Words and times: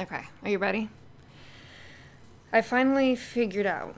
okay, 0.00 0.24
are 0.42 0.48
you 0.48 0.58
ready? 0.58 0.88
I 2.52 2.62
finally 2.62 3.14
figured 3.14 3.66
out 3.66 3.94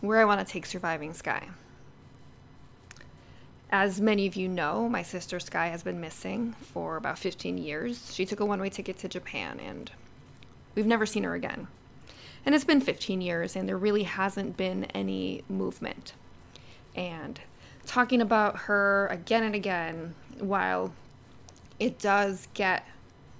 where 0.00 0.20
I 0.20 0.24
want 0.24 0.44
to 0.44 0.50
take 0.50 0.66
Surviving 0.66 1.14
Skye. 1.14 1.48
As 3.70 4.00
many 4.00 4.26
of 4.26 4.34
you 4.34 4.48
know, 4.48 4.88
my 4.88 5.02
sister 5.02 5.38
Skye 5.38 5.68
has 5.68 5.84
been 5.84 6.00
missing 6.00 6.54
for 6.60 6.96
about 6.96 7.18
15 7.18 7.58
years. 7.58 8.12
She 8.12 8.26
took 8.26 8.40
a 8.40 8.44
one 8.44 8.60
way 8.60 8.70
ticket 8.70 8.98
to 8.98 9.08
Japan 9.08 9.60
and 9.60 9.90
we've 10.74 10.86
never 10.86 11.06
seen 11.06 11.22
her 11.22 11.34
again. 11.34 11.68
And 12.44 12.54
it's 12.54 12.64
been 12.64 12.80
15 12.80 13.20
years 13.20 13.54
and 13.54 13.68
there 13.68 13.78
really 13.78 14.02
hasn't 14.02 14.56
been 14.56 14.84
any 14.86 15.44
movement. 15.48 16.14
And 16.96 17.40
talking 17.86 18.20
about 18.20 18.58
her 18.58 19.06
again 19.06 19.44
and 19.44 19.54
again, 19.54 20.14
while 20.40 20.92
it 21.78 22.00
does 22.00 22.48
get 22.54 22.84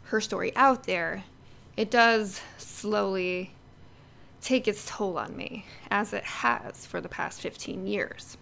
her 0.04 0.20
story 0.20 0.54
out 0.54 0.84
there, 0.84 1.24
it 1.77 1.91
does 1.91 2.41
slowly 2.59 3.52
take 4.41 4.66
its 4.66 4.87
toll 4.87 5.18
on 5.18 5.37
me, 5.37 5.66
as 5.90 6.12
it 6.12 6.24
has 6.24 6.87
for 6.87 7.01
the 7.01 7.09
past 7.09 7.40
15 7.40 7.87
years. 7.87 8.37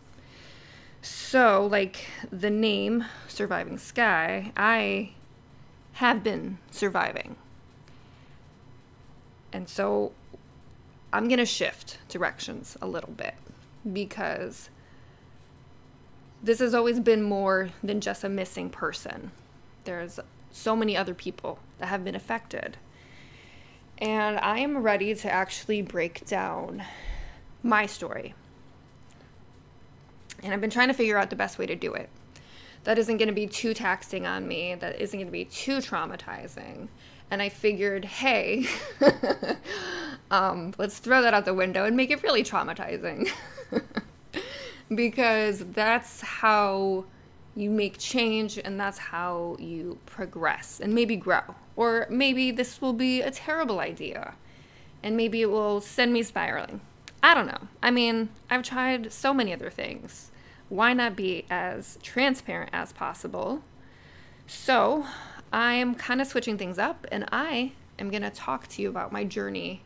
So, 1.03 1.67
like 1.70 2.07
the 2.31 2.51
name 2.51 3.05
Surviving 3.29 3.79
Skye, 3.79 4.53
I 4.57 5.12
have 5.95 6.23
been 6.23 6.59
surviving. 6.70 7.37
And 9.53 9.69
so 9.69 10.13
I'm 11.13 11.29
going 11.29 11.39
to 11.39 11.47
shift 11.47 11.98
directions 12.09 12.77
a 12.83 12.87
little 12.87 13.13
bit 13.13 13.35
because 13.92 14.69
this 16.42 16.59
has 16.59 16.75
always 16.75 17.01
been 17.01 17.23
more 17.23 17.70
than 17.83 18.01
just 18.01 18.25
a 18.25 18.29
missing 18.29 18.70
person. 18.70 19.33
There's 19.85 20.20
so 20.51 20.77
many 20.77 20.97
other 20.97 21.15
people 21.15 21.59
that 21.79 21.87
have 21.87 22.05
been 22.05 22.15
affected. 22.15 22.77
And 23.99 24.39
I 24.39 24.61
am 24.61 24.79
ready 24.79 25.15
to 25.15 25.31
actually 25.31 25.83
break 25.83 26.25
down 26.27 26.85
my 27.63 27.87
story. 27.87 28.35
And 30.43 30.55
I've 30.55 30.61
been 30.61 30.71
trying 30.71 30.89
to 30.89 30.95
figure 30.95 31.19
out 31.19 31.31
the 31.31 31.37
best 31.37 31.59
way 31.59 31.67
to 31.67 31.75
do 31.75 31.95
it. 31.95 32.09
That 32.85 32.97
isn't 32.99 33.17
going 33.17 33.29
to 33.29 33.35
be 33.35 33.49
too 33.49 33.75
taxing 33.75 34.25
on 34.25 34.47
me, 34.47 34.77
that 34.77 35.01
isn't 35.01 35.19
going 35.19 35.27
to 35.27 35.33
be 35.33 35.45
too 35.45 35.79
traumatizing. 35.79 36.89
And 37.31 37.43
I 37.43 37.49
figured, 37.49 38.05
hey, 38.05 38.67
um, 40.31 40.73
let's 40.79 40.99
throw 40.99 41.21
that 41.23 41.35
out 41.35 41.45
the 41.45 41.53
window 41.53 41.85
and 41.85 41.97
make 41.97 42.11
it 42.11 42.23
really 42.23 42.45
traumatizing. 42.45 43.29
because 44.95 45.65
that's 45.73 46.21
how 46.21 47.05
you 47.55 47.69
make 47.69 47.99
change 47.99 48.59
and 48.59 48.79
that's 48.79 48.99
how 48.99 49.57
you 49.59 49.99
progress 50.07 50.81
and 50.81 50.95
maybe 50.95 51.17
grow. 51.17 51.43
Or 51.79 52.09
maybe 52.11 52.51
this 52.51 52.83
will 52.83 52.93
be 52.93 53.23
a 53.23 53.31
terrible 53.31 53.79
idea 53.79 54.34
and 55.01 55.17
maybe 55.17 55.43
it 55.43 55.51
will 55.51 55.81
send 55.81 56.12
me 56.12 56.25
spiraling. 56.25 56.81
I 57.23 57.35
don't 57.35 57.47
know. 57.47 57.69
I 57.81 57.93
mean, 57.93 58.31
I've 58.51 58.65
tried 58.65 59.12
so 59.12 59.33
many 59.33 59.53
other 59.53 59.70
things. 59.70 60.33
Why 60.69 60.92
not 60.92 61.14
be 61.14 61.45
as 61.48 61.97
transparent 62.02 62.70
as 62.73 62.92
possible? 62.92 63.63
So, 64.48 65.07
I'm 65.52 65.95
kind 65.95 66.20
of 66.20 66.27
switching 66.27 66.58
things 66.58 66.80
up 66.80 67.07
and 67.13 67.27
I 67.30 67.70
am 67.97 68.11
going 68.11 68.23
to 68.23 68.31
talk 68.31 68.67
to 68.70 68.83
you 68.83 68.89
about 68.89 69.13
my 69.13 69.23
journey 69.23 69.83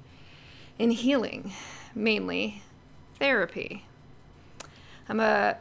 in 0.78 0.93
healing, 0.93 1.53
mainly 1.95 2.62
therapy. 3.19 3.84
I'm 5.11 5.21
a 5.21 5.59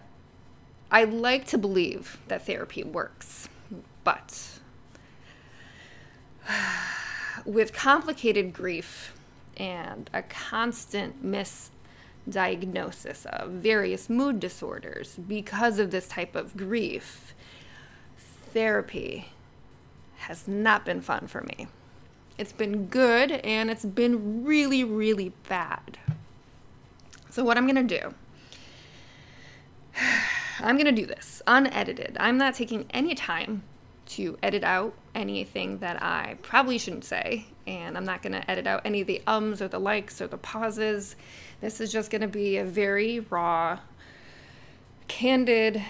I 0.90 1.04
like 1.04 1.46
to 1.48 1.58
believe 1.58 2.22
that 2.30 2.46
therapy 2.46 2.86
works, 2.86 3.50
but 4.06 4.61
with 7.46 7.74
complicated 7.74 8.54
grief 8.54 9.18
and 9.58 10.10
a 10.14 10.22
constant 10.24 11.26
misdiagnosis 11.26 13.26
of 13.26 13.52
various 13.52 14.10
mood 14.10 14.40
disorders 14.40 15.18
because 15.28 15.80
of 15.80 15.92
this 15.92 16.08
type 16.08 16.36
of 16.36 16.58
grief, 16.58 17.34
therapy 18.18 19.30
has 20.18 20.48
not 20.48 20.86
been 20.86 21.02
fun 21.02 21.28
for 21.28 21.42
me. 21.42 21.68
It's 22.38 22.54
been 22.54 22.88
good 22.88 23.32
and 23.32 23.70
it's 23.70 23.86
been 23.86 24.44
really, 24.44 24.84
really 24.84 25.34
bad. 25.48 26.00
So, 27.30 27.44
what 27.44 27.58
I'm 27.58 27.68
going 27.68 27.88
to 27.88 28.00
do 28.00 28.14
I'm 30.60 30.76
going 30.76 30.94
to 30.94 31.02
do 31.02 31.06
this 31.06 31.42
unedited. 31.48 32.18
I'm 32.20 32.38
not 32.38 32.54
taking 32.54 32.86
any 32.92 33.16
time 33.16 33.64
to 34.08 34.38
edit 34.44 34.64
out 34.64 34.94
anything 35.14 35.80
that 35.80 36.02
I 36.02 36.38
probably 36.42 36.78
shouldn't 36.78 37.06
say, 37.06 37.46
and 37.68 37.98
I'm 37.98 38.06
not 38.06 38.22
going 38.22 38.34
to 38.34 38.50
edit 38.50 38.68
out 38.68 38.82
any 38.86 39.02
of 39.02 39.08
the 39.08 39.22
ums 39.28 39.62
or 39.62 39.68
the 39.68 39.80
likes 39.80 40.22
or 40.22 40.28
the 40.28 40.38
pauses. 40.38 41.16
This 41.60 41.82
is 41.82 41.92
just 41.92 42.12
going 42.12 42.22
to 42.22 42.28
be 42.28 42.58
a 42.58 42.66
very 42.66 43.20
raw, 43.20 43.80
candid 45.08 45.82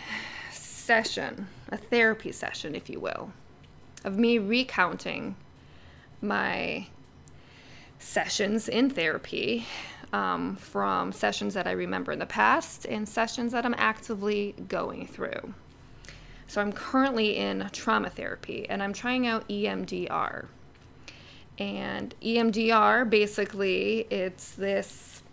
session, 0.51 1.47
a 1.69 1.77
therapy 1.77 2.31
session, 2.31 2.75
if 2.75 2.89
you 2.89 2.99
will, 2.99 3.31
of 4.03 4.17
me 4.17 4.37
recounting 4.37 5.35
my 6.21 6.87
sessions 7.99 8.67
in 8.67 8.89
therapy 8.89 9.65
um, 10.13 10.55
from 10.57 11.11
sessions 11.11 11.53
that 11.53 11.67
I 11.67 11.71
remember 11.71 12.11
in 12.11 12.19
the 12.19 12.25
past 12.25 12.85
and 12.85 13.07
sessions 13.07 13.51
that 13.53 13.65
I'm 13.65 13.75
actively 13.77 14.55
going 14.67 15.07
through. 15.07 15.53
So 16.51 16.59
I'm 16.59 16.73
currently 16.73 17.37
in 17.37 17.69
trauma 17.71 18.09
therapy 18.09 18.67
and 18.67 18.83
I'm 18.83 18.91
trying 18.91 19.25
out 19.25 19.47
EMDR. 19.47 20.47
And 21.57 22.13
EMDR 22.21 23.09
basically 23.09 24.05
it's 24.09 24.51
this 24.51 25.23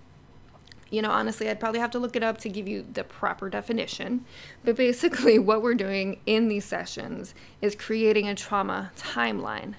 you 0.91 1.03
know, 1.03 1.11
honestly, 1.11 1.51
I'd 1.51 1.59
probably 1.61 1.81
have 1.81 1.91
to 1.91 1.99
look 1.99 2.15
it 2.15 2.23
up 2.23 2.39
to 2.39 2.49
give 2.49 2.69
you 2.69 2.87
the 2.95 3.03
proper 3.03 3.51
definition. 3.51 4.25
But 4.65 4.77
basically, 4.77 5.39
what 5.41 5.61
we're 5.61 5.75
doing 5.75 6.21
in 6.25 6.47
these 6.47 6.65
sessions 6.65 7.35
is 7.61 7.75
creating 7.75 8.29
a 8.29 8.35
trauma 8.37 8.93
timeline 8.97 9.75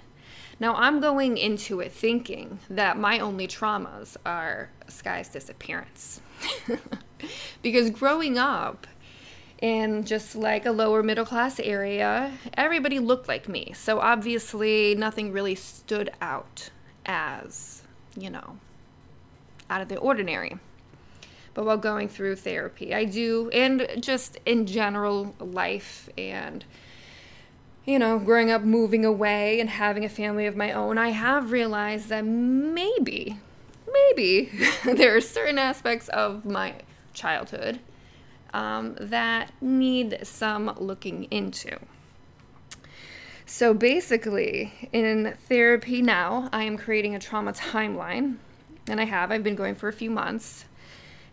now, 0.62 0.76
I'm 0.76 1.00
going 1.00 1.38
into 1.38 1.80
it 1.80 1.94
thinking 1.94 2.60
that 2.70 2.98
my 2.98 3.20
only 3.20 3.48
traumas 3.48 4.18
are 4.26 4.70
Skye's 4.88 5.30
disappearance. 5.30 6.20
because 7.62 7.90
growing 7.90 8.38
up 8.38 8.86
in 9.62 10.06
just 10.06 10.36
like 10.36 10.66
a 10.66 10.72
lower 10.72 11.03
middle 11.03 11.25
class 11.25 11.59
area, 11.59 12.31
everybody 12.53 13.00
looked 13.00 13.28
like 13.28 13.50
me. 13.50 13.74
So 13.75 14.00
obviously, 14.00 14.96
nothing 14.96 15.31
really 15.31 15.56
stood 15.56 16.12
out 16.22 16.70
as, 17.06 17.84
you 18.18 18.30
know, 18.30 18.58
out 19.70 19.81
of 19.81 19.90
the 19.90 19.97
ordinary. 19.97 20.58
But 21.53 21.66
while 21.66 21.78
going 21.78 22.08
through 22.08 22.38
therapy, 22.38 22.94
I 22.94 23.06
do, 23.06 23.50
and 23.50 23.88
just 24.00 24.38
in 24.46 24.66
general 24.66 25.36
life 25.40 26.09
and 26.18 26.64
you 27.86 27.97
know, 27.97 28.20
growing 28.20 28.52
up 28.52 28.62
moving 28.62 29.03
away 29.03 29.59
and 29.59 29.68
having 29.68 30.06
a 30.06 30.09
family 30.09 30.46
of 30.46 30.56
my 30.56 30.72
own, 30.72 31.00
I 31.00 31.09
have 31.09 31.52
realized 31.52 32.09
that 32.09 32.23
maybe, 32.23 33.40
maybe 33.91 34.52
there 34.85 35.16
are 35.16 35.22
certain 35.22 35.58
aspects 35.58 36.08
of 36.09 36.46
my 36.46 36.76
childhood 37.14 37.79
um, 38.53 38.96
that 38.99 39.51
need 39.61 40.19
some 40.23 40.73
looking 40.78 41.25
into. 41.25 41.78
So 43.46 43.73
basically, 43.73 44.90
in 44.93 45.35
therapy 45.47 46.01
now, 46.01 46.49
I 46.53 46.63
am 46.63 46.78
creating 46.78 47.16
a 47.16 47.19
trauma 47.19 47.51
timeline, 47.53 48.37
and 48.87 49.01
I 49.01 49.05
have. 49.05 49.31
I've 49.31 49.43
been 49.43 49.55
going 49.55 49.75
for 49.75 49.87
a 49.87 49.93
few 49.93 50.11
months. 50.11 50.66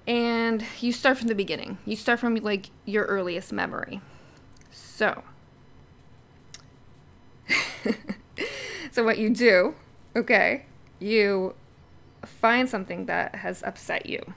And 0.06 0.64
you 0.80 0.92
start 0.92 1.18
from 1.18 1.28
the 1.28 1.34
beginning. 1.34 1.78
You 1.84 1.96
start 1.96 2.20
from 2.20 2.36
like 2.36 2.70
your 2.84 3.04
earliest 3.04 3.52
memory. 3.52 4.00
So, 4.70 5.24
so 8.92 9.04
what 9.04 9.18
you 9.18 9.30
do, 9.30 9.74
okay, 10.14 10.64
you 10.98 11.54
find 12.24 12.68
something 12.68 13.06
that 13.06 13.36
has 13.36 13.62
upset 13.62 14.06
you. 14.06 14.34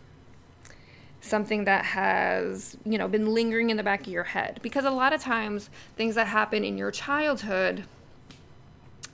Something 1.30 1.66
that 1.66 1.86
has, 1.86 2.76
you 2.84 2.98
know, 2.98 3.08
been 3.08 3.34
lingering 3.34 3.70
in 3.70 3.78
the 3.78 3.84
back 3.84 4.02
of 4.02 4.08
your 4.08 4.24
head. 4.24 4.60
Because 4.62 4.86
a 4.86 4.92
lot 4.92 5.14
of 5.14 5.22
times 5.22 5.70
things 5.96 6.16
that 6.16 6.28
happen 6.28 6.64
in 6.64 6.78
your 6.78 6.92
childhood 6.92 7.86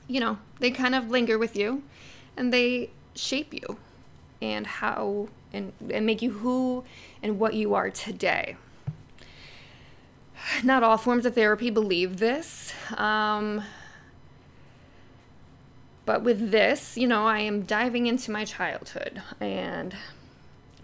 you 0.08 0.20
know, 0.20 0.38
they 0.60 0.72
kind 0.72 0.96
of 0.96 1.10
linger 1.10 1.38
with 1.38 1.56
you 1.56 1.84
and 2.38 2.54
they 2.54 2.90
shape 3.16 3.54
you 3.54 3.78
and 4.42 4.68
how 4.68 5.30
and, 5.54 5.72
and 5.90 6.06
make 6.06 6.22
you 6.22 6.32
who 6.32 6.84
and 7.24 7.40
what 7.40 7.54
you 7.54 7.74
are 7.74 7.90
today. 7.90 8.58
Not 10.64 10.84
all 10.84 10.98
forms 10.98 11.26
of 11.26 11.36
therapy 11.36 11.70
believe 11.70 12.18
this. 12.18 12.74
Um, 12.98 13.64
but 16.06 16.22
with 16.22 16.52
this, 16.52 16.98
you 16.98 17.08
know, 17.08 17.26
I 17.26 17.40
am 17.40 17.64
diving 17.64 18.06
into 18.06 18.30
my 18.30 18.46
childhood 18.46 19.24
and 19.40 19.96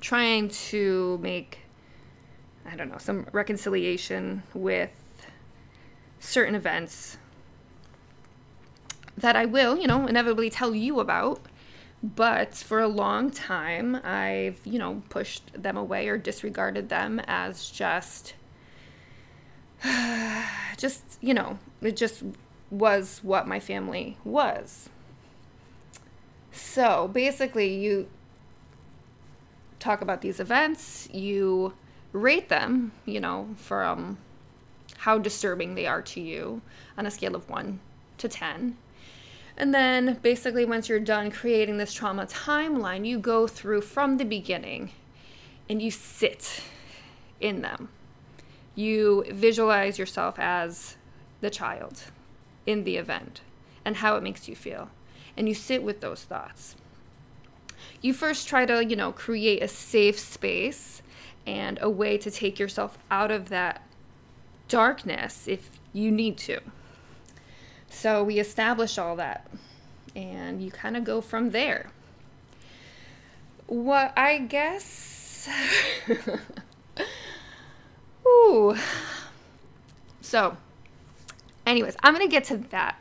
trying 0.02 0.50
to 0.50 1.20
make, 1.22 1.60
I 2.66 2.76
don't 2.76 2.90
know, 2.90 2.98
some 2.98 3.28
reconciliation 3.32 4.44
with 4.54 4.92
certain 6.20 6.56
events 6.56 7.18
that 9.18 9.36
I 9.36 9.46
will, 9.46 9.78
you 9.78 9.88
know, 9.88 10.08
inevitably 10.08 10.50
tell 10.50 10.76
you 10.76 11.00
about. 11.00 11.42
But 12.04 12.56
for 12.56 12.80
a 12.80 12.88
long 12.88 13.30
time, 13.30 13.96
I've, 14.04 14.60
you 14.66 14.80
know, 14.80 15.04
pushed 15.10 15.54
them 15.54 15.78
away 15.78 16.08
or 16.08 16.18
disregarded 16.18 16.90
them 16.90 17.22
as 17.28 17.70
just, 17.70 18.34
just, 20.78 21.04
you 21.22 21.36
know, 21.36 21.60
it 21.82 21.96
just 21.96 22.24
was 22.72 23.20
what 23.22 23.48
my 23.48 23.60
family 23.60 24.18
was. 24.24 24.90
So 26.52 27.08
basically, 27.08 27.76
you 27.76 28.08
talk 29.82 30.02
about 30.02 30.22
these 30.22 30.40
events, 30.40 31.10
you 31.12 31.74
rate 32.14 32.50
them, 32.50 32.92
you 33.06 33.20
know, 33.20 33.50
from 33.58 34.18
how 35.00 35.18
disturbing 35.18 35.76
they 35.76 35.88
are 35.88 36.02
to 36.02 36.22
you 36.22 36.62
on 36.98 37.06
a 37.06 37.12
scale 37.12 37.36
of 37.36 37.50
1 37.50 37.80
to 38.20 38.30
10. 38.30 38.78
And 39.58 39.74
then 39.74 40.20
basically, 40.22 40.64
once 40.64 40.88
you're 40.88 41.00
done 41.00 41.32
creating 41.32 41.78
this 41.78 41.94
trauma 41.94 42.26
timeline, 42.26 43.06
you 43.06 43.20
go 43.20 43.48
through 43.48 43.82
from 43.82 44.18
the 44.18 44.26
beginning 44.26 44.92
and 45.70 45.82
you 45.82 45.92
sit 45.92 46.64
in 47.40 47.62
them. 47.62 47.90
You 48.76 49.26
visualize 49.32 50.00
yourself 50.00 50.36
as 50.38 50.96
the 51.42 51.50
child 51.50 52.04
in 52.66 52.84
the 52.84 52.98
event 52.98 53.42
and 53.84 53.98
how 53.98 54.16
it 54.16 54.24
makes 54.24 54.48
you 54.48 54.56
feel. 54.56 54.90
And 55.36 55.48
you 55.48 55.56
sit 55.56 55.84
with 55.84 56.02
those 56.02 56.24
thoughts. 56.24 56.76
You 58.02 58.14
first 58.14 58.48
try 58.48 58.66
to, 58.66 58.84
you 58.84 58.96
know, 58.96 59.12
create 59.12 59.62
a 59.62 59.68
safe 59.68 60.18
space 60.18 61.02
and 61.46 61.78
a 61.82 61.90
way 61.90 62.18
to 62.18 62.32
take 62.32 62.60
yourself 62.60 62.98
out 63.10 63.32
of 63.32 63.50
that 63.50 63.82
darkness 64.68 65.48
if 65.48 65.70
you 65.94 66.12
need 66.12 66.38
to. 66.38 66.60
So 67.90 68.24
we 68.24 68.40
establish 68.40 68.98
all 68.98 69.16
that, 69.18 69.48
and 70.16 70.64
you 70.64 70.72
kind 70.72 70.98
of 70.98 71.04
go 71.04 71.22
from 71.22 71.52
there. 71.52 71.92
What 73.68 74.14
I 74.18 74.40
guess. 74.40 75.50
Ooh. 78.26 78.76
So, 80.22 80.58
anyways, 81.66 81.96
I'm 82.02 82.14
going 82.14 82.26
to 82.26 82.32
get 82.32 82.46
to 82.46 82.58
that 82.58 83.00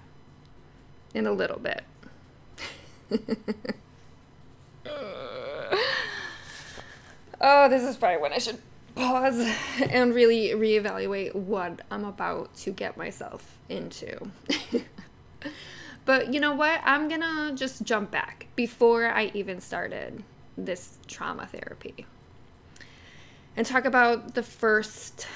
in 1.14 1.26
a 1.26 1.32
little 1.32 1.58
bit. 1.58 1.84
oh, 7.40 7.68
this 7.68 7.82
is 7.82 7.96
probably 7.96 8.20
when 8.20 8.32
I 8.32 8.38
should 8.38 8.60
pause 8.94 9.38
and 9.90 10.14
really 10.14 10.48
reevaluate 10.50 11.34
what 11.34 11.80
I'm 11.90 12.04
about 12.04 12.54
to 12.58 12.70
get 12.70 12.96
myself 12.96 13.58
into. 13.68 14.30
but 16.04 16.32
you 16.32 16.40
know 16.40 16.54
what? 16.54 16.80
I'm 16.84 17.08
gonna 17.08 17.52
just 17.54 17.82
jump 17.82 18.10
back 18.10 18.46
before 18.56 19.06
I 19.06 19.30
even 19.34 19.60
started 19.60 20.22
this 20.56 20.98
trauma 21.06 21.46
therapy 21.46 22.06
and 23.56 23.66
talk 23.66 23.84
about 23.84 24.34
the 24.34 24.42
first 24.42 25.26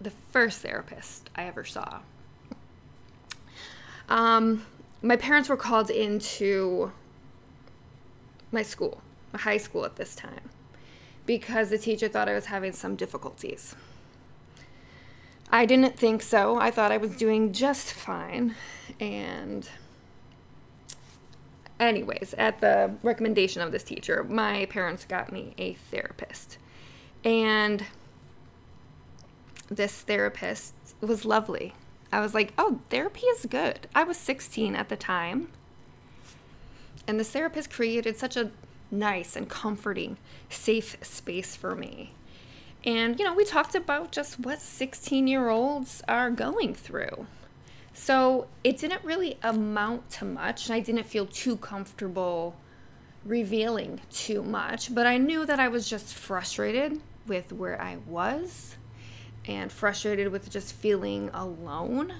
the 0.00 0.10
first 0.30 0.60
therapist 0.60 1.28
I 1.34 1.44
ever 1.44 1.64
saw. 1.64 2.00
Um, 4.08 4.64
my 5.02 5.16
parents 5.16 5.48
were 5.48 5.56
called 5.56 5.90
into 5.90 6.92
my 8.52 8.62
school, 8.62 9.02
high 9.34 9.58
school 9.58 9.84
at 9.84 9.96
this 9.96 10.14
time 10.14 10.50
because 11.26 11.68
the 11.68 11.78
teacher 11.78 12.08
thought 12.08 12.28
I 12.28 12.34
was 12.34 12.46
having 12.46 12.72
some 12.72 12.96
difficulties. 12.96 13.74
I 15.50 15.66
didn't 15.66 15.98
think 15.98 16.22
so. 16.22 16.58
I 16.58 16.70
thought 16.70 16.92
I 16.92 16.96
was 16.96 17.16
doing 17.16 17.52
just 17.52 17.92
fine. 17.92 18.54
And, 19.00 19.68
anyways, 21.80 22.34
at 22.38 22.60
the 22.60 22.94
recommendation 23.02 23.62
of 23.62 23.72
this 23.72 23.82
teacher, 23.82 24.24
my 24.24 24.66
parents 24.66 25.04
got 25.04 25.32
me 25.32 25.54
a 25.58 25.74
therapist. 25.74 26.58
And 27.24 27.84
this 29.68 30.00
therapist 30.00 30.74
was 31.00 31.24
lovely. 31.24 31.74
I 32.10 32.20
was 32.20 32.34
like, 32.34 32.52
oh, 32.56 32.80
therapy 32.88 33.26
is 33.26 33.46
good. 33.46 33.86
I 33.94 34.04
was 34.04 34.16
16 34.16 34.74
at 34.74 34.88
the 34.88 34.96
time. 34.96 35.48
And 37.06 37.20
this 37.20 37.30
therapist 37.30 37.70
created 37.70 38.18
such 38.18 38.36
a 38.36 38.50
nice 38.90 39.36
and 39.36 39.48
comforting, 39.48 40.16
safe 40.48 40.96
space 41.02 41.56
for 41.56 41.74
me. 41.74 42.12
And, 42.84 43.18
you 43.18 43.24
know, 43.24 43.34
we 43.34 43.44
talked 43.44 43.74
about 43.74 44.12
just 44.12 44.40
what 44.40 44.60
16 44.60 45.26
year 45.26 45.48
olds 45.48 46.02
are 46.08 46.30
going 46.30 46.74
through. 46.74 47.26
So 47.92 48.46
it 48.62 48.78
didn't 48.78 49.04
really 49.04 49.38
amount 49.42 50.08
to 50.10 50.24
much, 50.24 50.68
and 50.68 50.76
I 50.76 50.80
didn't 50.80 51.04
feel 51.04 51.26
too 51.26 51.56
comfortable 51.56 52.56
revealing 53.24 54.00
too 54.10 54.42
much, 54.42 54.94
but 54.94 55.06
I 55.06 55.18
knew 55.18 55.44
that 55.44 55.58
I 55.58 55.68
was 55.68 55.88
just 55.88 56.14
frustrated 56.14 57.00
with 57.26 57.52
where 57.52 57.80
I 57.80 57.98
was 58.06 58.76
and 59.46 59.72
frustrated 59.72 60.28
with 60.28 60.48
just 60.48 60.74
feeling 60.74 61.30
alone, 61.34 62.14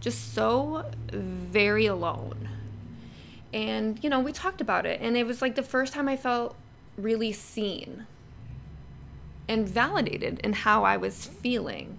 just 0.00 0.32
so 0.32 0.90
very 1.12 1.86
alone. 1.86 2.48
And, 3.52 4.02
you 4.02 4.10
know, 4.10 4.20
we 4.20 4.32
talked 4.32 4.60
about 4.60 4.86
it. 4.86 5.00
And 5.00 5.16
it 5.16 5.26
was 5.26 5.40
like 5.40 5.54
the 5.54 5.62
first 5.62 5.92
time 5.92 6.08
I 6.08 6.16
felt 6.16 6.56
really 6.96 7.32
seen 7.32 8.06
and 9.48 9.66
validated 9.66 10.38
in 10.40 10.52
how 10.52 10.84
I 10.84 10.96
was 10.96 11.26
feeling. 11.26 11.98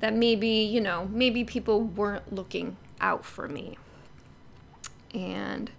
That 0.00 0.14
maybe, 0.14 0.48
you 0.48 0.80
know, 0.80 1.08
maybe 1.12 1.44
people 1.44 1.80
weren't 1.80 2.32
looking 2.32 2.76
out 3.00 3.24
for 3.24 3.48
me. 3.48 3.78
And 5.14 5.70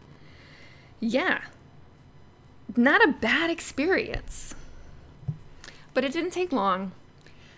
yeah, 1.01 1.41
not 2.75 3.03
a 3.03 3.11
bad 3.11 3.49
experience. 3.49 4.55
But 5.93 6.03
it 6.03 6.13
didn't 6.13 6.31
take 6.31 6.51
long 6.51 6.93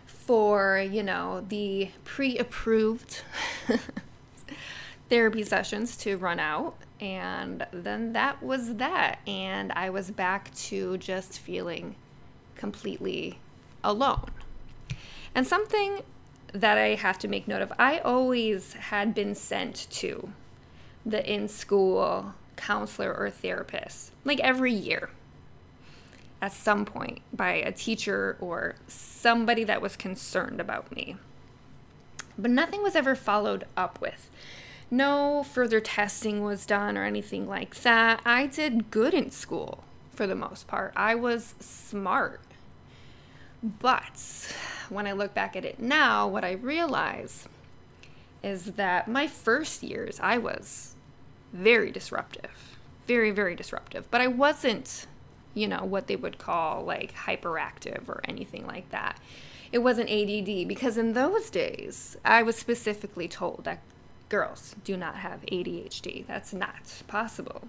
for, 0.06 0.80
you 0.80 1.04
know, 1.04 1.46
the 1.48 1.92
pre 2.04 2.38
approved 2.38 3.22
therapy 5.10 5.44
sessions 5.44 5.96
to 5.98 6.18
run 6.18 6.40
out 6.40 6.76
and 7.00 7.66
then 7.72 8.14
that 8.14 8.42
was 8.42 8.76
that. 8.76 9.20
And 9.28 9.72
I 9.74 9.90
was 9.90 10.12
back 10.12 10.54
to 10.56 10.98
just 10.98 11.40
feeling 11.40 11.96
completely 12.56 13.40
alone. 13.84 14.32
And 15.34 15.46
something 15.46 16.02
that 16.54 16.78
I 16.78 16.96
have 16.96 17.20
to 17.20 17.28
make 17.28 17.48
note 17.48 17.62
of 17.62 17.74
I 17.78 18.00
always 18.00 18.74
had 18.74 19.14
been 19.14 19.36
sent 19.36 19.88
to 19.92 20.30
the 21.06 21.30
in 21.32 21.48
school 21.48 22.34
counselor 22.56 23.14
or 23.14 23.30
therapist, 23.30 24.12
like 24.24 24.40
every 24.40 24.72
year 24.72 25.10
at 26.42 26.54
some 26.54 26.86
point 26.86 27.22
by 27.34 27.54
a 27.54 27.72
teacher 27.72 28.38
or 28.40 28.76
somebody 28.88 29.64
that 29.66 29.82
was 29.82 29.96
concerned 29.96 30.62
about 30.62 30.96
me. 30.96 31.18
But 32.38 32.52
nothing 32.52 32.82
was 32.82 32.96
ever 32.96 33.16
followed 33.16 33.66
up 33.76 34.00
with 34.02 34.30
no 34.92 35.44
further 35.44 35.80
testing 35.80 36.44
was 36.44 36.66
done 36.66 36.98
or 36.98 37.04
anything 37.04 37.48
like 37.48 37.76
that. 37.82 38.22
I 38.26 38.48
did 38.48 38.92
good 38.92 39.14
in 39.14 39.32
school 39.32 39.84
for 40.14 40.28
the 40.28 40.36
most 40.36 40.68
part. 40.68 40.94
I 40.96 41.16
was 41.16 41.56
smart. 41.60 42.42
But 43.64 44.54
when 44.90 45.08
I 45.08 45.14
look 45.14 45.34
back 45.34 45.56
at 45.56 45.66
it 45.66 45.80
now, 45.80 46.28
what 46.28 46.46
I 46.46 46.52
realize 46.52 47.48
is 48.44 48.74
that 48.74 49.08
my 49.08 49.28
first 49.28 49.82
years, 49.82 50.20
I 50.22 50.38
was 50.38 50.94
very 51.52 51.92
disruptive. 51.92 52.78
Very, 53.08 53.32
very 53.32 53.56
disruptive. 53.56 54.10
But 54.12 54.22
I 54.22 54.28
wasn't, 54.28 55.08
you 55.56 55.68
know, 55.68 55.84
what 55.84 56.08
they 56.08 56.16
would 56.16 56.38
call 56.38 56.84
like 56.84 57.14
hyperactive 57.14 58.08
or 58.08 58.22
anything 58.26 58.68
like 58.68 58.90
that. 58.92 59.20
It 59.72 59.80
wasn't 59.80 60.10
ADD 60.10 60.68
because 60.68 60.98
in 60.98 61.14
those 61.14 61.50
days, 61.50 62.18
I 62.24 62.44
was 62.44 62.56
specifically 62.56 63.28
told 63.28 63.64
that 63.64 63.80
girls 64.36 64.76
do 64.84 64.98
not 64.98 65.16
have 65.16 65.40
ADHD. 65.52 66.28
That's 66.28 66.52
not 66.54 67.02
possible. 67.08 67.62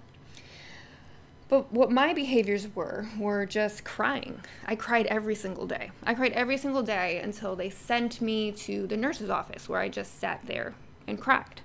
But 1.47 1.71
what 1.71 1.89
my 1.91 2.13
behaviors 2.13 2.67
were 2.75 3.07
were 3.17 3.45
just 3.45 3.85
crying. 3.85 4.41
I 4.65 4.75
cried 4.75 5.05
every 5.05 5.35
single 5.35 5.65
day. 5.65 5.91
I 6.03 6.13
cried 6.13 6.33
every 6.33 6.57
single 6.57 6.83
day 6.83 7.21
until 7.23 7.55
they 7.55 7.69
sent 7.69 8.19
me 8.19 8.51
to 8.51 8.85
the 8.85 8.97
nurse's 8.97 9.29
office 9.29 9.69
where 9.69 9.79
I 9.79 9.87
just 9.87 10.19
sat 10.19 10.41
there 10.45 10.73
and 11.07 11.21
cried. 11.21 11.61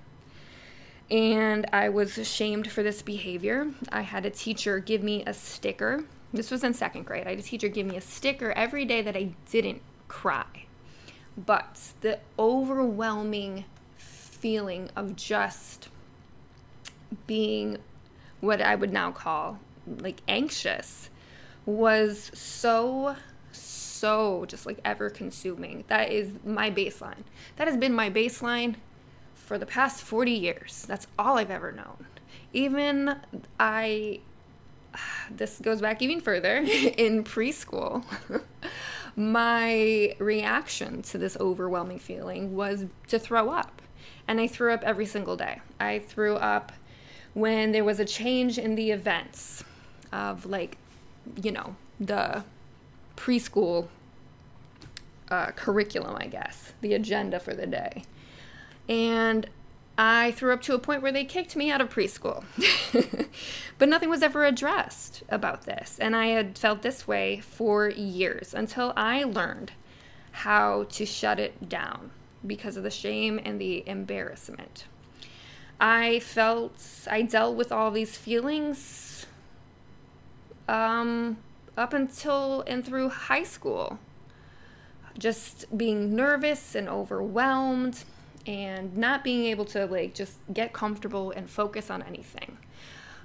And 1.11 1.65
I 1.73 1.89
was 1.89 2.17
ashamed 2.17 2.71
for 2.71 2.81
this 2.81 3.01
behavior. 3.01 3.71
I 3.91 4.03
had 4.03 4.25
a 4.25 4.29
teacher 4.29 4.79
give 4.79 5.03
me 5.03 5.25
a 5.25 5.33
sticker. 5.33 6.05
This 6.31 6.49
was 6.49 6.63
in 6.63 6.73
second 6.73 7.05
grade. 7.05 7.27
I 7.27 7.31
had 7.31 7.39
a 7.39 7.43
teacher 7.43 7.67
give 7.67 7.85
me 7.85 7.97
a 7.97 8.01
sticker 8.01 8.53
every 8.53 8.85
day 8.85 9.01
that 9.01 9.17
I 9.17 9.33
didn't 9.51 9.81
cry. 10.07 10.45
But 11.35 11.77
the 11.99 12.19
overwhelming 12.39 13.65
feeling 14.43 14.89
of 14.97 15.15
just 15.15 15.87
being 17.27 17.77
what 18.41 18.61
I 18.61 18.75
would 18.75 18.91
now 18.91 19.09
call 19.09 19.57
like 19.87 20.19
anxious 20.27 21.09
was 21.65 22.29
so 22.33 23.15
so 23.53 24.43
just 24.45 24.65
like 24.65 24.81
ever 24.83 25.09
consuming. 25.09 25.85
That 25.87 26.11
is 26.11 26.33
my 26.43 26.69
baseline. 26.69 27.23
That 27.55 27.69
has 27.69 27.77
been 27.77 27.93
my 27.93 28.09
baseline 28.09 28.75
for 29.33 29.57
the 29.57 29.65
past 29.65 30.03
40 30.03 30.31
years. 30.31 30.85
That's 30.89 31.07
all 31.17 31.37
I've 31.37 31.49
ever 31.49 31.71
known. 31.71 32.05
Even 32.51 33.15
I 33.61 34.19
this 35.31 35.59
goes 35.59 35.79
back 35.79 36.01
even 36.01 36.19
further 36.19 36.57
in 36.57 37.23
preschool. 37.23 38.03
my 39.15 40.17
reaction 40.19 41.01
to 41.03 41.17
this 41.17 41.37
overwhelming 41.39 41.99
feeling 41.99 42.57
was 42.57 42.87
to 43.07 43.17
throw 43.17 43.49
up. 43.49 43.82
And 44.27 44.39
I 44.39 44.47
threw 44.47 44.73
up 44.73 44.83
every 44.83 45.05
single 45.05 45.35
day. 45.35 45.61
I 45.79 45.99
threw 45.99 46.35
up 46.35 46.71
when 47.33 47.71
there 47.71 47.83
was 47.83 47.99
a 47.99 48.05
change 48.05 48.57
in 48.57 48.75
the 48.75 48.91
events 48.91 49.63
of, 50.11 50.45
like, 50.45 50.77
you 51.41 51.51
know, 51.51 51.75
the 51.99 52.43
preschool 53.17 53.87
uh, 55.29 55.47
curriculum, 55.51 56.15
I 56.19 56.27
guess, 56.27 56.73
the 56.81 56.93
agenda 56.93 57.39
for 57.39 57.53
the 57.53 57.65
day. 57.65 58.03
And 58.87 59.49
I 59.97 60.31
threw 60.31 60.53
up 60.53 60.61
to 60.63 60.73
a 60.73 60.79
point 60.79 61.01
where 61.01 61.11
they 61.11 61.25
kicked 61.25 61.55
me 61.55 61.69
out 61.69 61.81
of 61.81 61.89
preschool. 61.89 62.43
but 63.77 63.89
nothing 63.89 64.09
was 64.09 64.23
ever 64.23 64.45
addressed 64.45 65.23
about 65.29 65.63
this. 65.63 65.97
And 65.99 66.15
I 66.15 66.27
had 66.27 66.57
felt 66.57 66.81
this 66.81 67.07
way 67.07 67.39
for 67.41 67.89
years 67.89 68.53
until 68.53 68.93
I 68.95 69.23
learned 69.23 69.71
how 70.31 70.85
to 70.85 71.05
shut 71.05 71.39
it 71.39 71.69
down 71.69 72.11
because 72.45 72.77
of 72.77 72.83
the 72.83 72.91
shame 72.91 73.39
and 73.43 73.59
the 73.59 73.87
embarrassment. 73.87 74.85
I 75.79 76.19
felt 76.19 76.81
I 77.09 77.23
dealt 77.23 77.55
with 77.55 77.71
all 77.71 77.91
these 77.91 78.17
feelings 78.17 79.25
um, 80.67 81.37
up 81.77 81.93
until 81.93 82.63
and 82.67 82.85
through 82.85 83.09
high 83.09 83.43
school. 83.43 83.99
Just 85.17 85.77
being 85.77 86.15
nervous 86.15 86.73
and 86.73 86.89
overwhelmed 86.89 88.03
and 88.47 88.97
not 88.97 89.23
being 89.23 89.45
able 89.45 89.65
to 89.65 89.85
like 89.85 90.13
just 90.13 90.37
get 90.51 90.73
comfortable 90.73 91.31
and 91.31 91.49
focus 91.49 91.89
on 91.89 92.01
anything. 92.03 92.57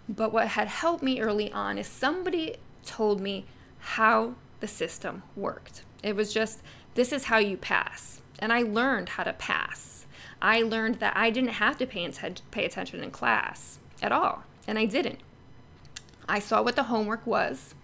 But 0.09 0.33
what 0.33 0.49
had 0.49 0.69
helped 0.69 1.03
me 1.03 1.21
early 1.21 1.53
on 1.53 1.79
is 1.79 1.87
somebody 1.87 2.57
told 2.85 3.21
me 3.21 3.47
how 3.79 4.35
the 4.61 4.69
system 4.69 5.23
worked. 5.37 5.83
It 6.03 6.17
was 6.17 6.33
just 6.33 6.63
this 6.95 7.13
is 7.13 7.25
how 7.25 7.39
you 7.39 7.57
pass. 7.57 8.21
And 8.39 8.53
I 8.53 8.63
learned 8.63 9.11
how 9.11 9.25
to 9.25 9.33
pass. 9.33 10.07
I 10.41 10.63
learned 10.63 10.97
that 10.97 11.17
I 11.17 11.31
didn't 11.31 11.51
have 11.51 11.77
to 11.79 11.87
pay, 11.87 12.11
pay 12.51 12.65
attention 12.65 13.03
in 13.03 13.11
class 13.11 13.79
at 14.01 14.13
all, 14.13 14.45
and 14.67 14.79
I 14.79 14.85
didn't. 14.85 15.19
I 16.29 16.39
saw 16.39 16.63
what 16.63 16.77
the 16.77 16.85
homework 16.85 17.27
was 17.27 17.75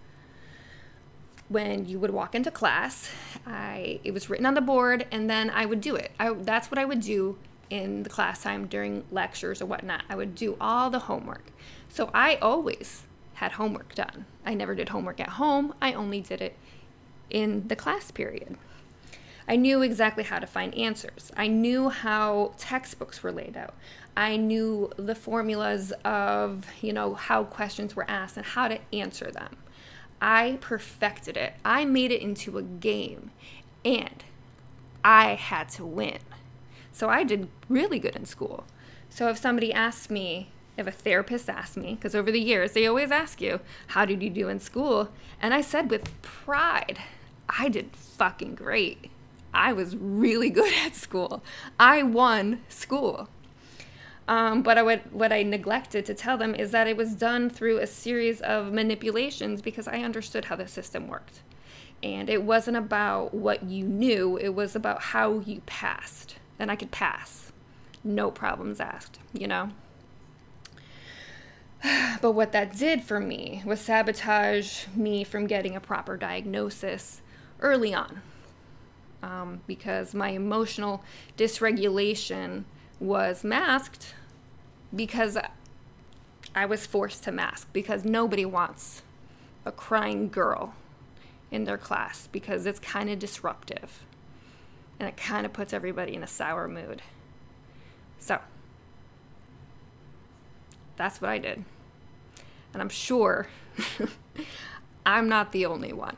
when 1.49 1.85
you 1.85 1.99
would 1.99 2.11
walk 2.11 2.35
into 2.35 2.51
class. 2.51 3.11
I 3.45 3.99
it 4.03 4.13
was 4.13 4.29
written 4.29 4.45
on 4.45 4.53
the 4.53 4.61
board, 4.61 5.07
and 5.11 5.29
then 5.29 5.49
I 5.49 5.65
would 5.65 5.81
do 5.81 5.95
it. 5.95 6.11
I, 6.19 6.33
that's 6.33 6.71
what 6.71 6.77
I 6.77 6.85
would 6.85 7.01
do 7.01 7.37
in 7.69 8.03
the 8.03 8.09
class 8.09 8.43
time 8.43 8.67
during 8.67 9.03
lectures 9.11 9.61
or 9.61 9.65
whatnot. 9.65 10.03
I 10.09 10.15
would 10.15 10.35
do 10.35 10.55
all 10.61 10.89
the 10.89 10.99
homework. 10.99 11.45
So 11.89 12.09
I 12.13 12.35
always 12.35 13.03
had 13.35 13.53
homework 13.53 13.95
done. 13.95 14.25
I 14.45 14.53
never 14.53 14.75
did 14.75 14.89
homework 14.89 15.19
at 15.19 15.29
home. 15.29 15.73
I 15.81 15.93
only 15.93 16.21
did 16.21 16.41
it 16.41 16.55
in 17.29 17.67
the 17.67 17.75
class 17.75 18.11
period. 18.11 18.57
I 19.47 19.55
knew 19.55 19.81
exactly 19.81 20.23
how 20.23 20.39
to 20.39 20.47
find 20.47 20.73
answers. 20.75 21.31
I 21.37 21.47
knew 21.47 21.89
how 21.89 22.53
textbooks 22.57 23.21
were 23.21 23.31
laid 23.31 23.55
out. 23.55 23.75
I 24.17 24.37
knew 24.37 24.89
the 24.97 25.13
formulas 25.13 25.93
of, 26.03 26.65
you 26.81 26.93
know, 26.93 27.13
how 27.13 27.43
questions 27.43 27.95
were 27.95 28.09
asked 28.09 28.37
and 28.37 28.45
how 28.45 28.67
to 28.67 28.79
answer 28.93 29.29
them. 29.29 29.57
I 30.21 30.57
perfected 30.61 31.37
it. 31.37 31.53
I 31.63 31.85
made 31.85 32.11
it 32.11 32.21
into 32.21 32.57
a 32.57 32.63
game 32.63 33.31
and 33.83 34.23
I 35.03 35.35
had 35.35 35.69
to 35.69 35.85
win. 35.85 36.19
So 36.91 37.09
I 37.09 37.23
did 37.23 37.49
really 37.69 37.99
good 37.99 38.15
in 38.15 38.25
school. 38.25 38.63
So 39.09 39.29
if 39.29 39.37
somebody 39.37 39.71
asked 39.71 40.09
me, 40.09 40.49
if 40.77 40.87
a 40.87 40.91
therapist 40.91 41.49
asked 41.49 41.77
me, 41.77 41.95
because 41.95 42.15
over 42.15 42.31
the 42.31 42.39
years 42.39 42.71
they 42.71 42.87
always 42.87 43.11
ask 43.11 43.41
you, 43.41 43.59
how 43.87 44.05
did 44.05 44.23
you 44.23 44.29
do 44.29 44.49
in 44.49 44.59
school? 44.59 45.09
And 45.41 45.53
I 45.53 45.61
said 45.61 45.91
with 45.91 46.21
pride, 46.21 46.99
I 47.47 47.69
did 47.69 47.95
fucking 47.95 48.55
great. 48.55 49.11
I 49.55 49.73
was 49.73 49.95
really 49.95 50.49
good 50.61 50.73
at 50.85 50.95
school. 50.95 51.43
I 51.79 52.03
won 52.03 52.61
school. 52.69 53.29
Um, 54.27 54.63
but 54.63 54.77
I 54.77 54.83
would, 54.83 55.11
what 55.11 55.31
I 55.31 55.43
neglected 55.43 56.05
to 56.07 56.13
tell 56.13 56.37
them 56.37 56.55
is 56.55 56.71
that 56.71 56.87
it 56.87 56.97
was 56.97 57.13
done 57.13 57.49
through 57.49 57.77
a 57.77 57.87
series 57.87 58.41
of 58.41 58.73
manipulations 58.73 59.61
because 59.61 59.87
I 59.87 59.99
understood 59.99 60.45
how 60.45 60.55
the 60.55 60.67
system 60.67 61.07
worked. 61.07 61.41
And 62.01 62.29
it 62.29 62.43
wasn't 62.43 62.77
about 62.77 63.33
what 63.33 63.63
you 63.63 63.85
knew, 63.85 64.37
it 64.37 64.49
was 64.49 64.75
about 64.75 65.01
how 65.01 65.39
you 65.39 65.61
passed. 65.65 66.37
And 66.57 66.71
I 66.71 66.75
could 66.75 66.91
pass. 66.91 67.51
No 68.03 68.31
problems 68.31 68.79
asked, 68.79 69.19
you 69.33 69.47
know? 69.47 69.69
But 72.21 72.31
what 72.31 72.51
that 72.53 72.75
did 72.75 73.03
for 73.03 73.19
me 73.19 73.61
was 73.65 73.79
sabotage 73.79 74.87
me 74.95 75.23
from 75.23 75.45
getting 75.45 75.75
a 75.75 75.79
proper 75.79 76.17
diagnosis 76.17 77.21
early 77.59 77.93
on. 77.93 78.21
Um, 79.25 79.61
because 79.65 80.13
my 80.13 80.29
emotional 80.29 81.03
dysregulation 81.35 82.65
was 82.99 83.43
masked 83.43 84.13
because 84.95 85.35
I 86.53 86.65
was 86.67 86.85
forced 86.85 87.23
to 87.23 87.31
mask 87.31 87.67
because 87.73 88.05
nobody 88.05 88.45
wants 88.45 89.01
a 89.65 89.71
crying 89.71 90.29
girl 90.29 90.75
in 91.49 91.63
their 91.63 91.77
class 91.77 92.27
because 92.31 92.67
it's 92.67 92.79
kind 92.79 93.09
of 93.09 93.17
disruptive 93.17 94.03
and 94.99 95.09
it 95.09 95.17
kind 95.17 95.43
of 95.43 95.53
puts 95.53 95.73
everybody 95.73 96.13
in 96.13 96.21
a 96.21 96.27
sour 96.27 96.67
mood. 96.67 97.01
So, 98.19 98.39
that's 100.97 101.19
what 101.19 101.31
I 101.31 101.39
did. 101.39 101.65
And 102.73 102.81
I'm 102.81 102.89
sure 102.89 103.47
I'm 105.05 105.27
not 105.27 105.51
the 105.51 105.65
only 105.65 105.93
one. 105.93 106.15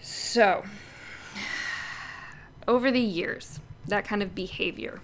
So, 0.00 0.64
over 2.66 2.90
the 2.90 3.00
years, 3.00 3.60
that 3.86 4.04
kind 4.04 4.22
of 4.22 4.34
behavior. 4.34 5.00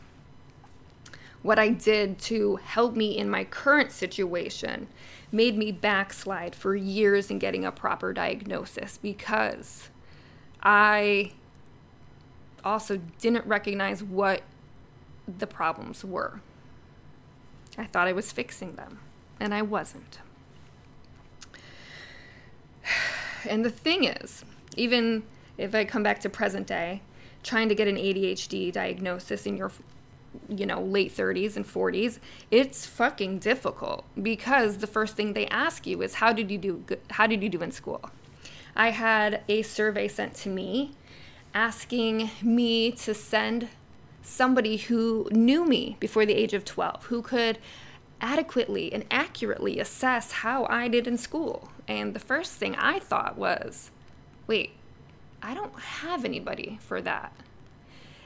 What 1.43 1.59
I 1.59 1.69
did 1.69 2.19
to 2.21 2.57
help 2.57 2.95
me 2.95 3.19
in 3.19 3.29
my 3.29 3.45
current 3.45 3.93
situation 3.93 4.89
made 5.31 5.59
me 5.59 5.73
backslide 5.73 6.55
for 6.55 6.75
years 6.77 7.31
in 7.31 7.39
getting 7.39 7.65
a 7.65 7.73
proper 7.73 8.13
diagnosis 8.13 8.99
because 8.99 9.91
I 10.63 11.33
also 12.65 12.99
didn't 13.19 13.47
recognize 13.47 14.03
what 14.03 14.43
the 15.27 15.47
problems 15.47 16.05
were. 16.05 16.41
I 17.77 17.85
thought 17.85 18.07
I 18.07 18.13
was 18.13 18.33
fixing 18.33 18.77
them, 18.77 19.01
and 19.41 19.53
I 19.55 19.63
wasn't. 19.63 20.19
And 23.47 23.63
the 23.63 23.69
thing 23.69 24.05
is, 24.05 24.43
even 24.77 25.25
if 25.59 25.75
I 25.75 25.85
come 25.85 26.03
back 26.03 26.21
to 26.21 26.29
present 26.29 26.67
day, 26.67 27.03
trying 27.43 27.69
to 27.69 27.75
get 27.75 27.89
an 27.89 27.97
ADHD 27.97 28.73
diagnosis 28.73 29.47
in 29.47 29.57
your 29.57 29.71
you 30.49 30.67
know 30.67 30.83
late 30.83 31.15
30s 31.15 31.57
and 31.57 31.65
40s 31.65 32.19
it's 32.51 32.85
fucking 32.87 33.39
difficult 33.39 34.05
because 34.21 34.79
the 34.79 34.87
first 34.87 35.17
thing 35.17 35.33
they 35.33 35.47
ask 35.47 35.87
you 35.87 36.03
is 36.03 36.15
how 36.15 36.33
did 36.33 36.51
you 36.51 36.59
do 36.59 36.85
how 37.11 37.27
did 37.27 37.43
you 37.43 37.49
do 37.49 37.63
in 37.63 37.71
school? 37.71 38.11
I 38.77 38.91
had 38.91 39.43
a 39.49 39.63
survey 39.63 40.09
sent 40.09 40.35
to 40.37 40.49
me 40.49 40.93
asking 41.55 42.31
me 42.43 42.91
to 42.91 43.15
send 43.15 43.69
somebody 44.23 44.77
who 44.77 45.29
knew 45.31 45.65
me 45.65 45.97
before 46.01 46.27
the 46.27 46.35
age 46.35 46.55
of 46.55 46.65
12 46.65 47.05
who 47.07 47.23
could 47.23 47.59
adequately 48.21 48.93
and 48.93 49.05
accurately 49.11 49.79
assess 49.79 50.33
how 50.33 50.67
i 50.69 50.89
did 50.89 51.07
in 51.07 51.19
school. 51.19 51.69
And 51.87 52.15
the 52.15 52.21
first 52.21 52.53
thing 52.55 52.75
i 52.75 52.99
thought 52.99 53.39
was 53.39 53.91
wait 54.47 54.73
I 55.45 55.53
don't 55.53 55.79
have 55.79 56.25
anybody 56.25 56.79
for 56.81 57.03
that. 57.03 57.31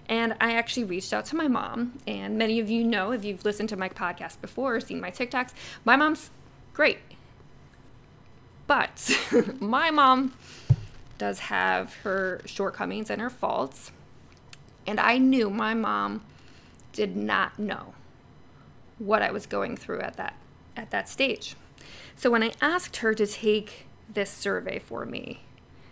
And 0.08 0.36
I 0.40 0.52
actually 0.52 0.84
reached 0.84 1.12
out 1.12 1.26
to 1.26 1.36
my 1.36 1.48
mom, 1.48 1.98
and 2.06 2.38
many 2.38 2.60
of 2.60 2.70
you 2.70 2.84
know 2.84 3.10
if 3.10 3.24
you've 3.24 3.44
listened 3.44 3.68
to 3.70 3.76
my 3.76 3.88
podcast 3.88 4.40
before 4.40 4.76
or 4.76 4.80
seen 4.80 5.00
my 5.00 5.10
TikToks, 5.10 5.50
my 5.84 5.96
mom's 5.96 6.30
great. 6.72 6.98
But 8.68 9.18
my 9.60 9.90
mom 9.90 10.32
does 11.18 11.40
have 11.40 11.92
her 12.04 12.40
shortcomings 12.46 13.10
and 13.10 13.20
her 13.20 13.30
faults. 13.30 13.90
And 14.86 15.00
I 15.00 15.18
knew 15.18 15.50
my 15.50 15.74
mom 15.74 16.22
did 16.92 17.16
not 17.16 17.58
know 17.58 17.94
what 18.98 19.22
I 19.22 19.32
was 19.32 19.44
going 19.44 19.76
through 19.76 20.00
at 20.00 20.16
that 20.16 20.34
at 20.76 20.90
that 20.92 21.08
stage. 21.08 21.56
So 22.14 22.30
when 22.30 22.44
I 22.44 22.52
asked 22.62 22.98
her 22.98 23.12
to 23.14 23.26
take 23.26 23.86
this 24.08 24.30
survey 24.30 24.78
for 24.78 25.04
me, 25.04 25.40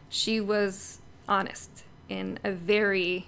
she 0.09 0.41
was 0.41 1.01
honest 1.29 1.85
in 2.09 2.39
a 2.45 2.53
very 2.53 3.27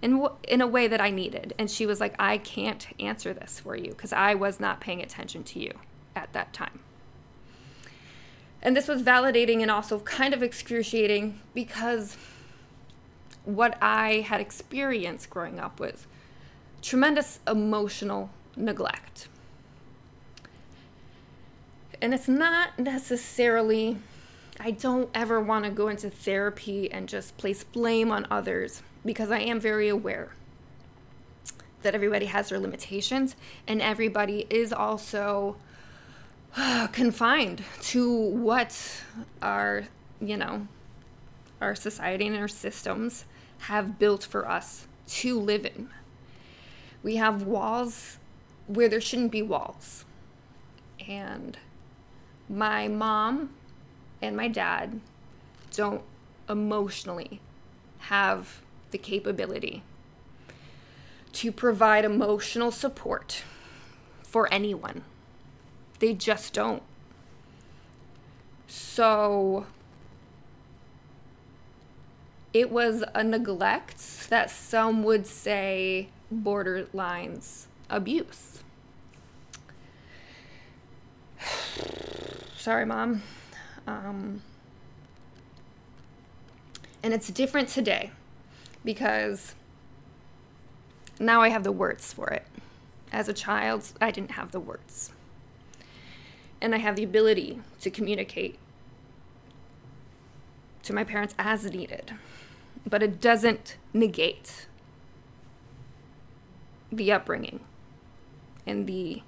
in 0.00 0.26
in 0.48 0.60
a 0.60 0.66
way 0.66 0.88
that 0.88 1.00
I 1.00 1.10
needed 1.10 1.54
and 1.58 1.70
she 1.70 1.86
was 1.86 2.00
like 2.00 2.14
I 2.18 2.38
can't 2.38 2.88
answer 2.98 3.32
this 3.32 3.60
for 3.60 3.76
you 3.76 3.90
because 3.90 4.12
I 4.12 4.34
was 4.34 4.58
not 4.58 4.80
paying 4.80 5.00
attention 5.02 5.44
to 5.44 5.60
you 5.60 5.72
at 6.16 6.32
that 6.32 6.52
time. 6.52 6.80
And 8.62 8.76
this 8.76 8.86
was 8.86 9.02
validating 9.02 9.60
and 9.60 9.70
also 9.70 9.98
kind 10.00 10.32
of 10.32 10.42
excruciating 10.42 11.40
because 11.52 12.16
what 13.44 13.76
I 13.82 14.20
had 14.20 14.40
experienced 14.40 15.30
growing 15.30 15.58
up 15.58 15.80
was 15.80 16.06
tremendous 16.80 17.40
emotional 17.46 18.30
neglect. 18.56 19.28
And 22.00 22.12
it's 22.14 22.28
not 22.28 22.78
necessarily, 22.78 23.98
I 24.64 24.70
don't 24.70 25.10
ever 25.12 25.40
want 25.40 25.64
to 25.64 25.72
go 25.72 25.88
into 25.88 26.08
therapy 26.08 26.88
and 26.88 27.08
just 27.08 27.36
place 27.36 27.64
blame 27.64 28.12
on 28.12 28.28
others 28.30 28.80
because 29.04 29.32
I 29.32 29.40
am 29.40 29.58
very 29.58 29.88
aware 29.88 30.30
that 31.82 31.96
everybody 31.96 32.26
has 32.26 32.50
their 32.50 32.60
limitations 32.60 33.34
and 33.66 33.82
everybody 33.82 34.46
is 34.48 34.72
also 34.72 35.56
uh, 36.56 36.86
confined 36.92 37.64
to 37.80 38.08
what 38.08 39.02
our, 39.42 39.88
you 40.20 40.36
know, 40.36 40.68
our 41.60 41.74
society 41.74 42.28
and 42.28 42.36
our 42.36 42.46
systems 42.46 43.24
have 43.62 43.98
built 43.98 44.22
for 44.22 44.48
us 44.48 44.86
to 45.08 45.40
live 45.40 45.66
in. 45.66 45.90
We 47.02 47.16
have 47.16 47.42
walls 47.42 48.18
where 48.68 48.88
there 48.88 49.00
shouldn't 49.00 49.32
be 49.32 49.42
walls. 49.42 50.04
And 51.08 51.58
my 52.48 52.86
mom 52.86 53.50
and 54.22 54.36
my 54.36 54.48
dad 54.48 55.00
don't 55.74 56.02
emotionally 56.48 57.40
have 57.98 58.62
the 58.92 58.98
capability 58.98 59.82
to 61.32 61.50
provide 61.50 62.04
emotional 62.04 62.70
support 62.70 63.42
for 64.22 64.52
anyone. 64.52 65.02
They 65.98 66.14
just 66.14 66.52
don't. 66.52 66.82
So 68.66 69.66
it 72.52 72.70
was 72.70 73.02
a 73.14 73.24
neglect 73.24 74.28
that 74.30 74.50
some 74.50 75.02
would 75.04 75.26
say 75.26 76.08
borderlines 76.32 77.66
abuse. 77.88 78.62
Sorry, 82.56 82.84
mom. 82.84 83.22
Um, 83.86 84.42
and 87.02 87.12
it's 87.12 87.28
different 87.28 87.68
today 87.68 88.10
because 88.84 89.54
now 91.18 91.40
I 91.40 91.48
have 91.48 91.64
the 91.64 91.72
words 91.72 92.12
for 92.12 92.28
it. 92.28 92.46
As 93.12 93.28
a 93.28 93.32
child, 93.32 93.92
I 94.00 94.10
didn't 94.10 94.32
have 94.32 94.52
the 94.52 94.60
words. 94.60 95.10
And 96.60 96.74
I 96.74 96.78
have 96.78 96.96
the 96.96 97.04
ability 97.04 97.60
to 97.80 97.90
communicate 97.90 98.58
to 100.84 100.92
my 100.92 101.04
parents 101.04 101.34
as 101.38 101.64
needed 101.64 102.12
but 102.88 103.02
it 103.02 103.20
doesn't 103.20 103.76
negate 103.92 104.66
the 106.90 107.12
upbringing 107.12 107.60
and 108.66 108.86
the 108.86 109.22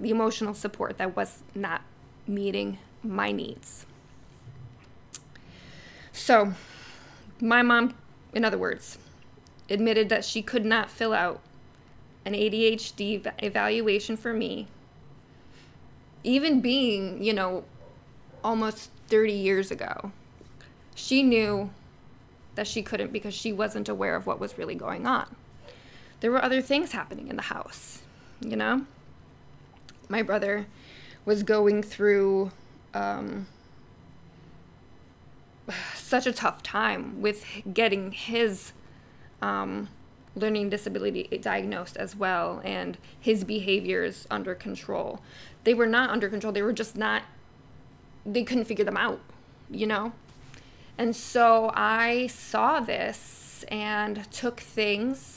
the 0.00 0.10
emotional 0.10 0.54
support 0.54 0.98
that 0.98 1.16
was 1.16 1.42
not 1.54 1.82
meeting 2.26 2.78
my 3.02 3.32
needs. 3.32 3.86
So, 6.12 6.54
my 7.40 7.62
mom, 7.62 7.94
in 8.32 8.44
other 8.44 8.58
words, 8.58 8.98
admitted 9.68 10.08
that 10.08 10.24
she 10.24 10.42
could 10.42 10.64
not 10.64 10.90
fill 10.90 11.12
out 11.12 11.40
an 12.24 12.32
ADHD 12.32 13.32
evaluation 13.42 14.16
for 14.16 14.32
me, 14.32 14.68
even 16.24 16.60
being, 16.60 17.22
you 17.22 17.32
know, 17.32 17.64
almost 18.42 18.90
30 19.08 19.32
years 19.32 19.70
ago 19.70 20.12
she 20.96 21.22
knew 21.22 21.70
that 22.54 22.66
she 22.66 22.82
couldn't 22.82 23.12
because 23.12 23.34
she 23.34 23.52
wasn't 23.52 23.88
aware 23.88 24.16
of 24.16 24.26
what 24.26 24.40
was 24.40 24.58
really 24.58 24.74
going 24.74 25.06
on. 25.06 25.26
There 26.20 26.30
were 26.30 26.42
other 26.42 26.62
things 26.62 26.92
happening 26.92 27.28
in 27.28 27.36
the 27.36 27.42
house, 27.42 28.00
you 28.40 28.56
know? 28.56 28.86
My 30.08 30.22
brother 30.22 30.66
was 31.24 31.42
going 31.42 31.82
through 31.82 32.52
um, 32.94 33.46
such 35.94 36.26
a 36.26 36.32
tough 36.32 36.62
time 36.62 37.20
with 37.20 37.44
getting 37.72 38.12
his 38.12 38.72
um, 39.42 39.88
learning 40.34 40.68
disability 40.70 41.24
diagnosed 41.40 41.96
as 41.96 42.14
well 42.14 42.60
and 42.64 42.98
his 43.18 43.42
behaviors 43.42 44.26
under 44.30 44.54
control. 44.54 45.20
They 45.64 45.74
were 45.74 45.86
not 45.86 46.10
under 46.10 46.28
control, 46.28 46.52
they 46.52 46.62
were 46.62 46.72
just 46.72 46.96
not, 46.96 47.22
they 48.24 48.44
couldn't 48.44 48.66
figure 48.66 48.84
them 48.84 48.96
out, 48.96 49.20
you 49.70 49.86
know? 49.86 50.12
And 50.98 51.14
so 51.14 51.70
I 51.74 52.28
saw 52.28 52.80
this 52.80 53.64
and 53.68 54.30
took 54.30 54.60
things 54.60 55.35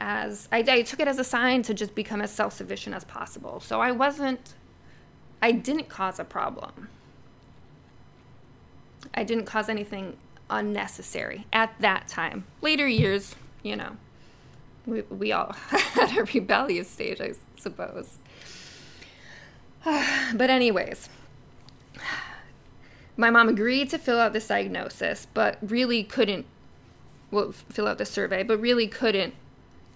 as 0.00 0.48
I, 0.52 0.58
I, 0.58 0.82
took 0.82 1.00
it 1.00 1.08
as 1.08 1.18
a 1.18 1.24
sign 1.24 1.62
to 1.62 1.74
just 1.74 1.94
become 1.94 2.20
as 2.20 2.30
self 2.30 2.52
sufficient 2.52 2.94
as 2.94 3.04
possible. 3.04 3.60
So 3.60 3.80
I 3.80 3.92
wasn't, 3.92 4.54
I 5.40 5.52
didn't 5.52 5.88
cause 5.88 6.18
a 6.18 6.24
problem. 6.24 6.88
I 9.14 9.24
didn't 9.24 9.46
cause 9.46 9.68
anything 9.68 10.16
unnecessary 10.50 11.46
at 11.52 11.74
that 11.80 12.08
time. 12.08 12.44
Later 12.60 12.86
years, 12.86 13.34
you 13.62 13.76
know, 13.76 13.96
we, 14.84 15.02
we 15.02 15.32
all 15.32 15.52
had 15.70 16.16
a 16.16 16.24
rebellious 16.24 16.88
stage, 16.88 17.20
I 17.20 17.32
suppose. 17.56 18.18
but, 19.84 20.50
anyways, 20.50 21.08
my 23.16 23.30
mom 23.30 23.48
agreed 23.48 23.88
to 23.90 23.98
fill 23.98 24.20
out 24.20 24.32
this 24.32 24.48
diagnosis, 24.48 25.26
but 25.32 25.58
really 25.62 26.04
couldn't, 26.04 26.44
well, 27.30 27.52
fill 27.52 27.88
out 27.88 27.98
the 27.98 28.04
survey, 28.04 28.42
but 28.42 28.60
really 28.60 28.86
couldn't 28.86 29.34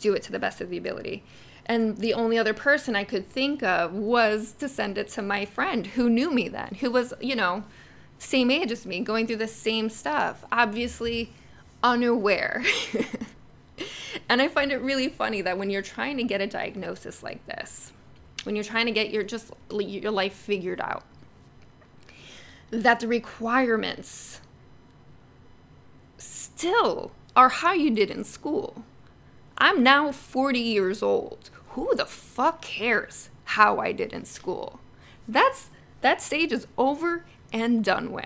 do 0.00 0.14
it 0.14 0.22
to 0.24 0.32
the 0.32 0.38
best 0.38 0.60
of 0.60 0.70
the 0.70 0.78
ability. 0.78 1.22
And 1.66 1.98
the 1.98 2.14
only 2.14 2.38
other 2.38 2.54
person 2.54 2.96
I 2.96 3.04
could 3.04 3.28
think 3.28 3.62
of 3.62 3.92
was 3.92 4.52
to 4.54 4.68
send 4.68 4.98
it 4.98 5.08
to 5.10 5.22
my 5.22 5.44
friend 5.44 5.86
who 5.86 6.10
knew 6.10 6.32
me 6.32 6.48
then, 6.48 6.76
who 6.80 6.90
was, 6.90 7.14
you 7.20 7.36
know, 7.36 7.64
same 8.18 8.50
age 8.50 8.72
as 8.72 8.84
me, 8.84 9.00
going 9.00 9.26
through 9.26 9.36
the 9.36 9.46
same 9.46 9.88
stuff, 9.88 10.44
obviously 10.50 11.32
unaware. 11.82 12.64
and 14.28 14.42
I 14.42 14.48
find 14.48 14.72
it 14.72 14.80
really 14.80 15.08
funny 15.08 15.42
that 15.42 15.58
when 15.58 15.70
you're 15.70 15.82
trying 15.82 16.16
to 16.16 16.24
get 16.24 16.40
a 16.40 16.46
diagnosis 16.46 17.22
like 17.22 17.44
this, 17.46 17.92
when 18.44 18.56
you're 18.56 18.64
trying 18.64 18.86
to 18.86 18.92
get 18.92 19.10
your 19.10 19.22
just 19.22 19.52
your 19.70 20.10
life 20.10 20.34
figured 20.34 20.80
out, 20.80 21.04
that 22.70 23.00
the 23.00 23.08
requirements 23.08 24.40
still 26.18 27.12
are 27.34 27.48
how 27.48 27.72
you 27.72 27.90
did 27.90 28.10
in 28.10 28.24
school. 28.24 28.84
I'm 29.60 29.82
now 29.82 30.10
40 30.10 30.58
years 30.58 31.02
old. 31.02 31.50
Who 31.70 31.94
the 31.94 32.06
fuck 32.06 32.62
cares 32.62 33.28
how 33.44 33.78
I 33.78 33.92
did 33.92 34.14
in 34.14 34.24
school? 34.24 34.80
That's 35.28 35.68
that 36.00 36.22
stage 36.22 36.50
is 36.50 36.66
over 36.78 37.26
and 37.52 37.84
done 37.84 38.10
with. 38.10 38.24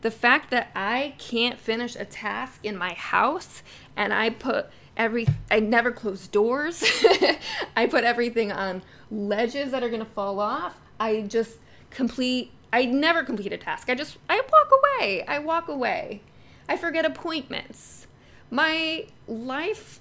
The 0.00 0.10
fact 0.10 0.50
that 0.52 0.70
I 0.74 1.14
can't 1.18 1.58
finish 1.58 1.94
a 1.94 2.06
task 2.06 2.64
in 2.64 2.78
my 2.78 2.94
house 2.94 3.62
and 3.96 4.14
I 4.14 4.30
put 4.30 4.70
every 4.96 5.26
I 5.50 5.60
never 5.60 5.92
close 5.92 6.26
doors. 6.26 6.82
I 7.76 7.86
put 7.86 8.04
everything 8.04 8.50
on 8.50 8.82
ledges 9.10 9.72
that 9.72 9.82
are 9.82 9.90
going 9.90 10.04
to 10.04 10.10
fall 10.10 10.40
off. 10.40 10.80
I 10.98 11.20
just 11.20 11.58
complete 11.90 12.50
I 12.72 12.86
never 12.86 13.24
complete 13.24 13.52
a 13.52 13.58
task. 13.58 13.90
I 13.90 13.94
just 13.94 14.16
I 14.30 14.40
walk 14.40 14.70
away. 14.72 15.22
I 15.28 15.38
walk 15.38 15.68
away. 15.68 16.22
I 16.66 16.78
forget 16.78 17.04
appointments. 17.04 18.06
My 18.50 19.06
life 19.28 20.00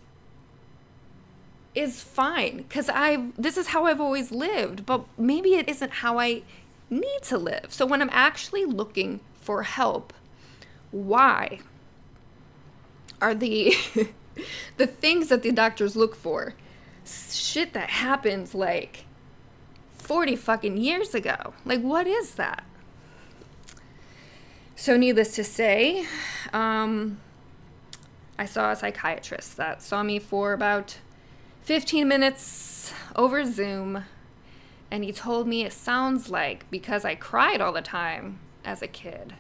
is 1.76 2.02
fine 2.02 2.66
cuz 2.70 2.90
I 2.90 3.32
this 3.38 3.58
is 3.58 3.68
how 3.68 3.86
I've 3.86 4.02
always 4.02 4.32
lived, 4.32 4.86
but 4.86 5.06
maybe 5.18 5.56
it 5.56 5.70
isn't 5.70 5.92
how 6.04 6.20
I 6.20 6.44
need 6.90 7.22
to 7.24 7.38
live. 7.38 7.68
So 7.70 7.86
when 7.86 8.02
I'm 8.02 8.10
actually 8.12 8.66
looking 8.66 9.20
for 9.42 9.64
help, 9.64 10.14
why 10.92 11.60
are 13.22 13.36
the 13.36 13.76
the 14.78 14.88
things 14.88 15.30
that 15.30 15.44
the 15.44 15.52
doctors 15.52 15.96
look 15.96 16.16
for 16.16 16.56
shit 17.06 17.74
that 17.74 17.90
happens 17.90 18.54
like 18.56 19.06
40 20.06 20.36
fucking 20.36 20.78
years 20.78 21.16
ago. 21.16 21.54
Like, 21.66 21.82
what 21.82 22.08
is 22.08 22.36
that? 22.36 22.64
So, 24.76 24.98
needless 24.98 25.36
to 25.36 25.44
say, 25.44 26.06
um, 26.54 27.20
I 28.38 28.46
saw 28.46 28.72
a 28.72 28.76
psychiatrist 28.76 29.58
that 29.58 29.82
saw 29.82 30.04
me 30.04 30.20
for 30.20 30.54
about 30.54 30.98
15 31.66 32.08
minutes 32.08 32.94
over 33.16 33.44
Zoom, 33.44 34.06
and 34.92 35.04
he 35.04 35.12
told 35.12 35.48
me 35.48 35.66
it 35.66 35.74
sounds 35.74 36.30
like, 36.30 36.70
because 36.70 37.04
I 37.04 37.16
cried 37.16 37.60
all 37.60 37.74
the 37.74 37.82
time 37.82 38.38
as 38.64 38.84
a 38.84 38.88
kid, 38.88 39.34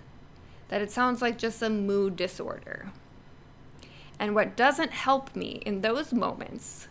that 0.69 0.81
it 0.81 0.91
sounds 0.91 1.21
like 1.21 1.37
just 1.37 1.61
a 1.61 1.69
mood 1.69 2.15
disorder. 2.15 2.87
And 4.19 4.33
what 4.33 4.57
doesn't 4.57 4.89
help 4.89 5.35
me 5.35 5.61
in 5.67 5.81
those 5.81 6.11
moments 6.11 6.87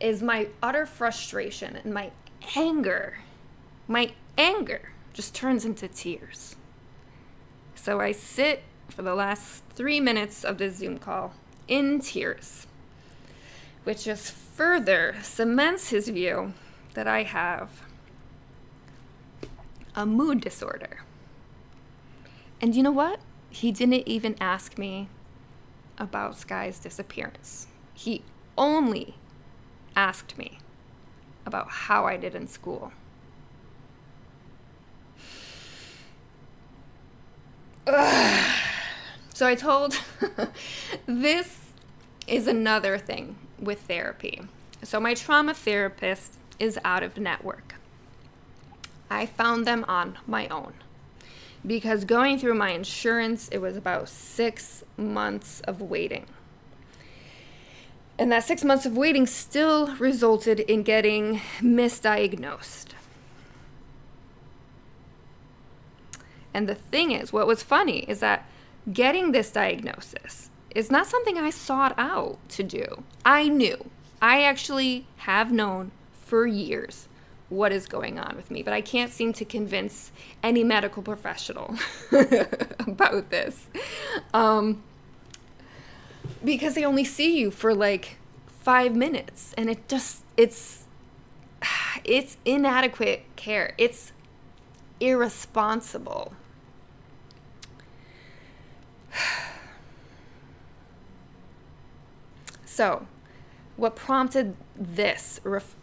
is 0.00 0.22
my 0.22 0.48
utter 0.62 0.86
frustration 0.86 1.76
and 1.76 1.92
my 1.92 2.10
anger. 2.56 3.18
My 3.86 4.14
anger 4.38 4.92
just 5.12 5.34
turns 5.34 5.66
into 5.66 5.86
tears. 5.86 6.56
So 7.74 8.00
I 8.00 8.12
sit 8.12 8.62
for 8.88 9.02
the 9.02 9.14
last 9.14 9.64
three 9.74 10.00
minutes 10.00 10.44
of 10.44 10.56
the 10.56 10.70
Zoom 10.70 10.96
call 10.96 11.34
in 11.68 12.00
tears, 12.00 12.66
which 13.84 14.04
just 14.04 14.32
further 14.32 15.16
cements 15.22 15.90
his 15.90 16.08
view 16.08 16.54
that 16.94 17.06
I 17.06 17.22
have 17.22 17.82
a 19.94 20.06
mood 20.06 20.40
disorder. 20.40 21.00
And 22.60 22.74
you 22.74 22.82
know 22.82 22.90
what? 22.90 23.20
He 23.50 23.70
didn't 23.70 24.08
even 24.08 24.36
ask 24.40 24.78
me 24.78 25.08
about 25.98 26.38
Skye's 26.38 26.78
disappearance. 26.78 27.68
He 27.92 28.22
only 28.58 29.14
asked 29.94 30.36
me 30.38 30.58
about 31.46 31.68
how 31.68 32.06
I 32.06 32.16
did 32.16 32.34
in 32.34 32.48
school. 32.48 32.92
Ugh. 37.86 38.50
So 39.34 39.48
I 39.48 39.56
told 39.56 39.98
this 41.06 41.72
is 42.28 42.46
another 42.46 42.98
thing 42.98 43.34
with 43.58 43.82
therapy. 43.82 44.42
So 44.82 45.00
my 45.00 45.14
trauma 45.14 45.54
therapist 45.54 46.34
is 46.58 46.78
out 46.84 47.02
of 47.02 47.16
network. 47.16 47.74
I 49.10 49.26
found 49.26 49.66
them 49.66 49.84
on 49.88 50.18
my 50.26 50.48
own 50.48 50.74
because 51.66 52.04
going 52.04 52.38
through 52.38 52.54
my 52.54 52.70
insurance, 52.70 53.48
it 53.48 53.58
was 53.58 53.76
about 53.76 54.08
six 54.08 54.84
months 54.96 55.60
of 55.60 55.80
waiting. 55.80 56.26
And 58.18 58.30
that 58.30 58.44
six 58.44 58.62
months 58.62 58.86
of 58.86 58.96
waiting 58.96 59.26
still 59.26 59.94
resulted 59.96 60.60
in 60.60 60.82
getting 60.82 61.40
misdiagnosed. 61.60 62.88
And 66.52 66.68
the 66.68 66.76
thing 66.76 67.10
is, 67.10 67.32
what 67.32 67.48
was 67.48 67.62
funny 67.62 68.00
is 68.00 68.20
that 68.20 68.46
getting 68.92 69.32
this 69.32 69.50
diagnosis 69.50 70.50
is 70.74 70.90
not 70.90 71.06
something 71.06 71.38
I 71.38 71.50
sought 71.50 71.94
out 71.98 72.38
to 72.50 72.62
do. 72.62 73.04
I 73.24 73.48
knew. 73.48 73.90
I 74.20 74.42
actually 74.42 75.06
have 75.18 75.52
known 75.52 75.92
for 76.12 76.46
years 76.46 77.08
what 77.48 77.72
is 77.72 77.86
going 77.86 78.18
on 78.18 78.36
with 78.36 78.50
me, 78.50 78.62
but 78.62 78.72
I 78.72 78.80
can't 78.80 79.12
seem 79.12 79.32
to 79.34 79.44
convince 79.44 80.10
any 80.42 80.64
medical 80.64 81.02
professional 81.02 81.76
about 82.80 83.30
this. 83.30 83.66
Um, 84.32 84.82
because 86.44 86.74
they 86.74 86.84
only 86.84 87.04
see 87.04 87.38
you 87.38 87.50
for 87.50 87.74
like 87.74 88.16
five 88.46 88.96
minutes 88.96 89.54
and 89.56 89.70
it 89.70 89.88
just, 89.88 90.24
it's, 90.36 90.84
it's 92.04 92.36
inadequate 92.44 93.24
care. 93.36 93.74
It's 93.78 94.12
irresponsible. 95.00 96.34
So, 102.74 103.06
what 103.76 103.94
prompted 103.94 104.56
this 104.74 105.38
ref- 105.44 105.76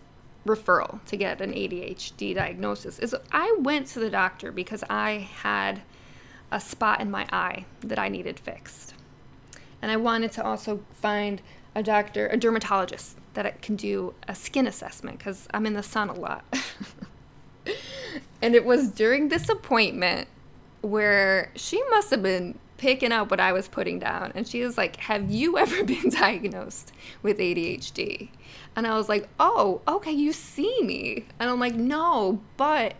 referral 0.45 0.99
to 1.05 1.15
get 1.15 1.39
an 1.39 1.53
ADHD 1.53 2.35
diagnosis 2.35 2.99
is 2.99 3.15
I 3.31 3.55
went 3.59 3.87
to 3.87 4.01
the 4.01 4.09
doctor 4.09 4.51
because 4.51 4.83
I 4.89 5.29
had 5.41 5.83
a 6.51 6.59
spot 6.59 6.99
in 6.99 7.09
my 7.09 7.25
eye 7.31 7.63
that 7.79 7.97
I 7.97 8.09
needed 8.09 8.41
fixed. 8.41 8.93
And 9.81 9.89
I 9.89 9.95
wanted 9.95 10.33
to 10.33 10.43
also 10.43 10.81
find 10.91 11.41
a 11.75 11.81
doctor, 11.81 12.27
a 12.27 12.35
dermatologist 12.35 13.15
that 13.35 13.61
can 13.61 13.77
do 13.77 14.13
a 14.27 14.35
skin 14.35 14.67
assessment 14.67 15.17
because 15.17 15.47
I'm 15.53 15.65
in 15.65 15.75
the 15.75 15.83
sun 15.83 16.09
a 16.09 16.19
lot. 16.19 16.43
and 18.41 18.53
it 18.53 18.65
was 18.65 18.89
during 18.89 19.29
this 19.29 19.47
appointment 19.47 20.27
where 20.81 21.53
she 21.55 21.81
must 21.89 22.11
have 22.11 22.21
been 22.21 22.59
picking 22.81 23.11
up 23.11 23.29
what 23.29 23.39
I 23.39 23.53
was 23.53 23.67
putting 23.67 23.99
down. 23.99 24.31
And 24.33 24.47
she 24.47 24.63
was 24.63 24.75
like, 24.75 24.95
Have 24.97 25.29
you 25.29 25.57
ever 25.63 25.83
been 25.83 26.09
diagnosed 26.09 26.91
with 27.21 27.37
ADHD? 27.37 28.29
And 28.75 28.87
I 28.87 28.97
was 28.97 29.07
like, 29.07 29.29
Oh, 29.39 29.81
okay, 29.87 30.11
you 30.11 30.33
see 30.33 30.81
me. 30.81 31.25
And 31.39 31.49
I'm 31.49 31.59
like, 31.59 31.75
No, 31.75 32.41
but, 32.57 32.95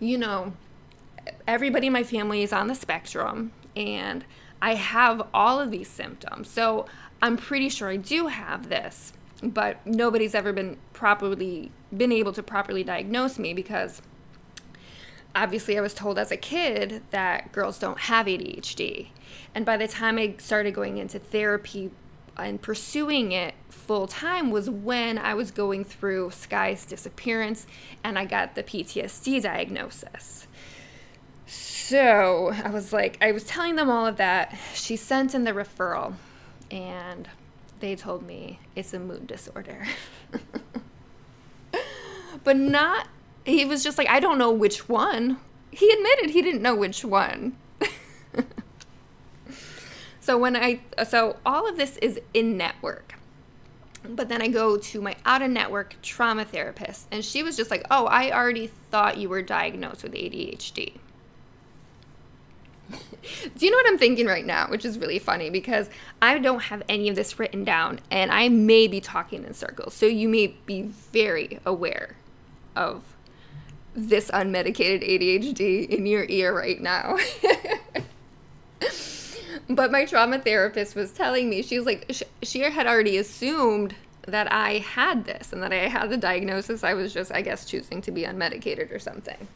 you 0.00 0.18
know, 0.18 0.54
everybody 1.46 1.88
in 1.88 1.92
my 1.92 2.02
family 2.02 2.42
is 2.42 2.52
on 2.52 2.66
the 2.66 2.74
spectrum 2.74 3.52
and 3.76 4.24
I 4.62 4.74
have 4.74 5.28
all 5.34 5.60
of 5.60 5.70
these 5.70 5.88
symptoms. 5.88 6.48
So 6.48 6.86
I'm 7.20 7.36
pretty 7.36 7.68
sure 7.68 7.90
I 7.90 7.96
do 7.96 8.28
have 8.28 8.70
this, 8.70 9.12
but 9.42 9.86
nobody's 9.86 10.34
ever 10.34 10.52
been 10.52 10.78
properly 10.94 11.70
been 11.94 12.10
able 12.10 12.32
to 12.32 12.42
properly 12.42 12.82
diagnose 12.82 13.38
me 13.38 13.52
because 13.54 14.02
obviously 15.36 15.78
I 15.78 15.80
was 15.82 15.94
told 15.94 16.18
as 16.18 16.32
a 16.32 16.36
kid 16.36 17.02
that 17.10 17.52
girls 17.52 17.78
don't 17.78 18.00
have 18.00 18.26
ADHD. 18.26 19.08
And 19.54 19.64
by 19.64 19.76
the 19.76 19.86
time 19.86 20.18
I 20.18 20.34
started 20.38 20.74
going 20.74 20.96
into 20.96 21.18
therapy 21.18 21.90
and 22.36 22.60
pursuing 22.60 23.32
it 23.32 23.54
full 23.68 24.06
time 24.06 24.50
was 24.50 24.68
when 24.68 25.18
I 25.18 25.34
was 25.34 25.50
going 25.50 25.84
through 25.84 26.30
Skye's 26.30 26.84
disappearance 26.84 27.66
and 28.02 28.18
I 28.18 28.24
got 28.24 28.54
the 28.54 28.62
PTSD 28.62 29.42
diagnosis. 29.42 30.48
So 31.46 32.52
I 32.64 32.70
was 32.70 32.92
like, 32.92 33.18
I 33.20 33.30
was 33.32 33.44
telling 33.44 33.76
them 33.76 33.88
all 33.88 34.06
of 34.06 34.16
that. 34.16 34.56
She 34.74 34.96
sent 34.96 35.34
in 35.34 35.44
the 35.44 35.52
referral 35.52 36.14
and 36.70 37.28
they 37.80 37.94
told 37.94 38.26
me 38.26 38.58
it's 38.74 38.92
a 38.94 38.98
mood 38.98 39.26
disorder. 39.26 39.86
but 42.44 42.56
not, 42.56 43.08
he 43.46 43.64
was 43.64 43.82
just 43.82 43.98
like, 43.98 44.08
I 44.08 44.20
don't 44.20 44.38
know 44.38 44.50
which 44.50 44.88
one. 44.88 45.38
He 45.70 45.90
admitted 45.90 46.30
he 46.30 46.42
didn't 46.42 46.62
know 46.62 46.74
which 46.74 47.04
one. 47.04 47.56
So 50.26 50.36
when 50.36 50.56
I 50.56 50.80
so 51.08 51.36
all 51.46 51.68
of 51.68 51.76
this 51.76 51.98
is 51.98 52.18
in 52.34 52.56
network. 52.56 53.14
But 54.02 54.28
then 54.28 54.42
I 54.42 54.48
go 54.48 54.76
to 54.76 55.00
my 55.00 55.14
out 55.24 55.40
of 55.40 55.52
network 55.52 55.94
trauma 56.02 56.44
therapist 56.44 57.06
and 57.12 57.24
she 57.24 57.44
was 57.44 57.56
just 57.56 57.70
like, 57.70 57.86
"Oh, 57.92 58.06
I 58.06 58.32
already 58.32 58.66
thought 58.66 59.18
you 59.18 59.28
were 59.28 59.40
diagnosed 59.40 60.02
with 60.02 60.14
ADHD." 60.14 60.94
Do 62.90 63.64
you 63.64 63.70
know 63.70 63.76
what 63.76 63.86
I'm 63.86 63.98
thinking 63.98 64.26
right 64.26 64.44
now? 64.44 64.66
Which 64.66 64.84
is 64.84 64.98
really 64.98 65.20
funny 65.20 65.48
because 65.48 65.88
I 66.20 66.40
don't 66.40 66.58
have 66.58 66.82
any 66.88 67.08
of 67.08 67.14
this 67.14 67.38
written 67.38 67.62
down 67.62 68.00
and 68.10 68.32
I 68.32 68.48
may 68.48 68.88
be 68.88 69.00
talking 69.00 69.44
in 69.44 69.54
circles. 69.54 69.94
So 69.94 70.06
you 70.06 70.28
may 70.28 70.48
be 70.66 70.82
very 70.82 71.60
aware 71.64 72.16
of 72.74 73.04
this 73.96 74.30
unmedicated 74.30 75.02
ADHD 75.02 75.88
in 75.88 76.06
your 76.06 76.26
ear 76.28 76.54
right 76.54 76.80
now. 76.80 77.16
But 79.68 79.90
my 79.90 80.04
trauma 80.04 80.38
therapist 80.38 80.94
was 80.94 81.10
telling 81.10 81.50
me, 81.50 81.62
she 81.62 81.76
was 81.76 81.86
like, 81.86 82.10
she 82.42 82.60
had 82.60 82.86
already 82.86 83.16
assumed 83.16 83.96
that 84.26 84.52
I 84.52 84.78
had 84.78 85.24
this 85.24 85.52
and 85.52 85.62
that 85.62 85.72
I 85.72 85.88
had 85.88 86.10
the 86.10 86.16
diagnosis. 86.16 86.84
I 86.84 86.94
was 86.94 87.12
just, 87.12 87.32
I 87.32 87.42
guess, 87.42 87.64
choosing 87.64 88.00
to 88.02 88.12
be 88.12 88.22
unmedicated 88.22 88.94
or 88.94 88.98
something. 88.98 89.48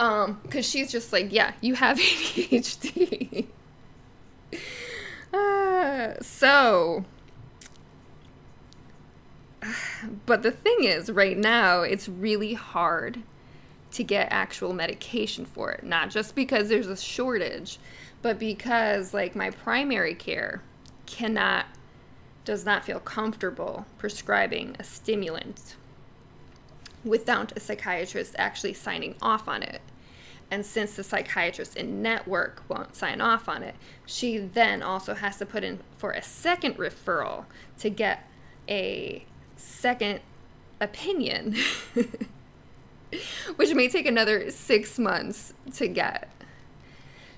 Um, 0.00 0.40
cause 0.50 0.68
she's 0.68 0.90
just 0.90 1.12
like, 1.12 1.30
yeah, 1.30 1.52
you 1.60 1.74
have 1.74 1.98
ADHD. 2.00 3.46
uh, 5.32 6.14
so, 6.22 7.04
but 10.26 10.42
the 10.42 10.50
thing 10.50 10.84
is, 10.84 11.10
right 11.10 11.36
now, 11.36 11.82
it's 11.82 12.08
really 12.08 12.54
hard 12.54 13.22
to 13.92 14.02
get 14.02 14.28
actual 14.30 14.72
medication 14.72 15.44
for 15.44 15.72
it. 15.72 15.84
Not 15.84 16.10
just 16.10 16.34
because 16.34 16.68
there's 16.68 16.88
a 16.88 16.96
shortage, 16.96 17.78
but 18.22 18.38
because 18.38 19.14
like 19.14 19.36
my 19.36 19.50
primary 19.50 20.14
care 20.14 20.62
cannot 21.06 21.66
does 22.44 22.64
not 22.64 22.84
feel 22.84 23.00
comfortable 23.00 23.86
prescribing 23.98 24.76
a 24.78 24.84
stimulant 24.84 25.76
without 27.04 27.52
a 27.56 27.60
psychiatrist 27.60 28.34
actually 28.38 28.74
signing 28.74 29.14
off 29.22 29.48
on 29.48 29.62
it. 29.62 29.80
And 30.50 30.64
since 30.64 30.94
the 30.94 31.04
psychiatrist 31.04 31.76
in 31.76 32.02
network 32.02 32.62
won't 32.68 32.94
sign 32.94 33.20
off 33.20 33.48
on 33.48 33.62
it, 33.62 33.74
she 34.04 34.38
then 34.38 34.82
also 34.82 35.14
has 35.14 35.38
to 35.38 35.46
put 35.46 35.64
in 35.64 35.80
for 35.96 36.12
a 36.12 36.22
second 36.22 36.76
referral 36.76 37.46
to 37.78 37.88
get 37.88 38.28
a 38.68 39.24
second 39.64 40.20
opinion, 40.80 41.56
which 43.56 43.74
may 43.74 43.88
take 43.88 44.06
another 44.06 44.50
six 44.50 44.98
months 44.98 45.54
to 45.74 45.88
get. 45.88 46.28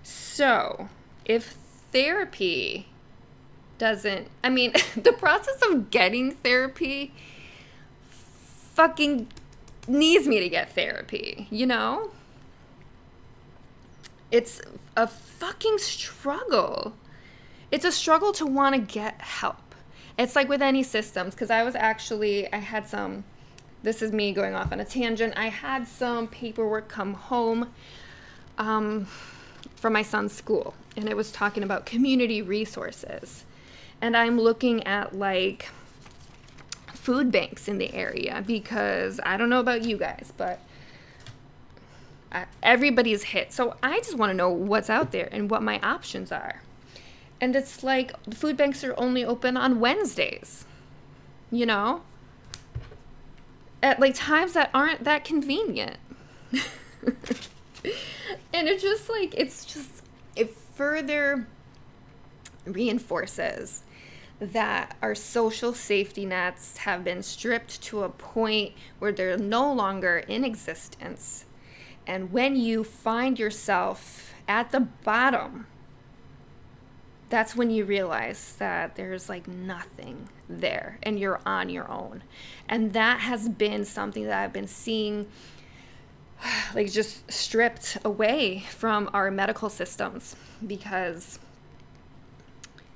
So, 0.03 0.89
if 1.25 1.57
therapy 1.93 2.87
doesn't. 3.79 4.29
I 4.43 4.49
mean, 4.49 4.73
the 4.97 5.13
process 5.13 5.61
of 5.71 5.91
getting 5.91 6.33
therapy 6.33 7.13
fucking 8.11 9.29
needs 9.89 10.27
me 10.27 10.41
to 10.41 10.49
get 10.49 10.73
therapy, 10.73 11.47
you 11.51 11.67
know? 11.67 12.11
It's 14.31 14.61
a 14.97 15.07
fucking 15.07 15.79
struggle. 15.79 16.95
It's 17.71 17.85
a 17.85 17.93
struggle 17.93 18.33
to 18.33 18.47
want 18.47 18.75
to 18.75 18.81
get 18.81 19.21
help. 19.21 19.66
It's 20.19 20.35
like 20.35 20.49
with 20.49 20.63
any 20.63 20.83
systems, 20.83 21.35
because 21.35 21.51
I 21.51 21.63
was 21.63 21.75
actually, 21.75 22.51
I 22.53 22.57
had 22.57 22.89
some, 22.89 23.25
this 23.83 24.01
is 24.01 24.13
me 24.13 24.33
going 24.33 24.55
off 24.55 24.73
on 24.73 24.81
a 24.81 24.85
tangent. 24.85 25.35
I 25.37 25.49
had 25.49 25.87
some 25.87 26.27
paperwork 26.29 26.89
come 26.89 27.15
home 27.15 27.73
um, 28.57 29.07
from 29.75 29.93
my 29.93 30.03
son's 30.03 30.33
school, 30.33 30.75
and 30.97 31.09
it 31.09 31.17
was 31.17 31.31
talking 31.33 31.63
about 31.63 31.85
community 31.85 32.41
resources. 32.41 33.45
And 34.01 34.17
I'm 34.17 34.41
looking 34.41 34.83
at 34.85 35.15
like 35.15 35.69
food 36.89 37.31
banks 37.31 37.69
in 37.69 37.79
the 37.79 37.93
area 37.95 38.43
because 38.47 39.21
I 39.25 39.37
don't 39.37 39.49
know 39.51 39.61
about 39.61 39.85
you 39.85 39.97
guys, 39.97 40.33
but 40.37 40.61
everybody's 42.63 43.23
hit. 43.23 43.53
So 43.53 43.77
I 43.83 43.99
just 43.99 44.17
want 44.17 44.31
to 44.31 44.35
know 44.35 44.51
what's 44.51 44.91
out 44.91 45.13
there 45.13 45.29
and 45.31 45.51
what 45.51 45.63
my 45.63 45.79
options 45.81 46.33
are. 46.33 46.63
And 47.41 47.55
it's 47.55 47.83
like 47.83 48.13
food 48.33 48.57
banks 48.57 48.83
are 48.83 48.95
only 48.97 49.25
open 49.25 49.57
on 49.57 49.81
Wednesdays, 49.81 50.65
you 51.51 51.67
know? 51.67 52.03
At 53.83 54.01
like 54.01 54.15
times 54.15 54.55
that 54.55 54.71
aren't 54.73 55.05
that 55.05 55.25
convenient. 55.25 55.99
and 58.55 58.69
it 58.69 58.81
just 58.81 59.09
like, 59.09 59.35
it's 59.37 59.65
just, 59.65 60.03
it 60.35 60.51
further 60.51 61.47
reinforces 62.65 63.83
that 64.39 64.97
our 65.01 65.15
social 65.15 65.73
safety 65.73 66.27
nets 66.27 66.79
have 66.79 67.05
been 67.05 67.23
stripped 67.23 67.81
to 67.83 68.03
a 68.03 68.09
point 68.09 68.73
where 68.99 69.13
they're 69.13 69.39
no 69.39 69.73
longer 69.73 70.19
in 70.19 70.45
existence. 70.45 71.45
And 72.07 72.33
when 72.33 72.57
you 72.57 72.85
find 72.85 73.39
yourself 73.39 74.35
at 74.47 74.71
the 74.71 74.81
bottom, 74.81 75.67
that's 77.29 77.57
when 77.57 77.71
you 77.71 77.85
realize 77.85 78.55
that 78.59 78.97
there's 78.97 79.29
like 79.29 79.49
nothing 79.49 80.29
there 80.49 80.99
and 81.03 81.19
you're 81.19 81.41
on 81.45 81.69
your 81.69 81.91
own. 81.91 82.23
And 82.69 82.93
that 82.93 83.21
has 83.21 83.49
been 83.49 83.85
something 83.85 84.25
that 84.25 84.43
I've 84.43 84.53
been 84.53 84.69
seeing 84.69 85.27
like 86.75 86.91
just 86.91 87.31
stripped 87.31 87.99
away 88.05 88.65
from 88.71 89.11
our 89.13 89.31
medical 89.31 89.69
systems 89.69 90.37
because 90.67 91.39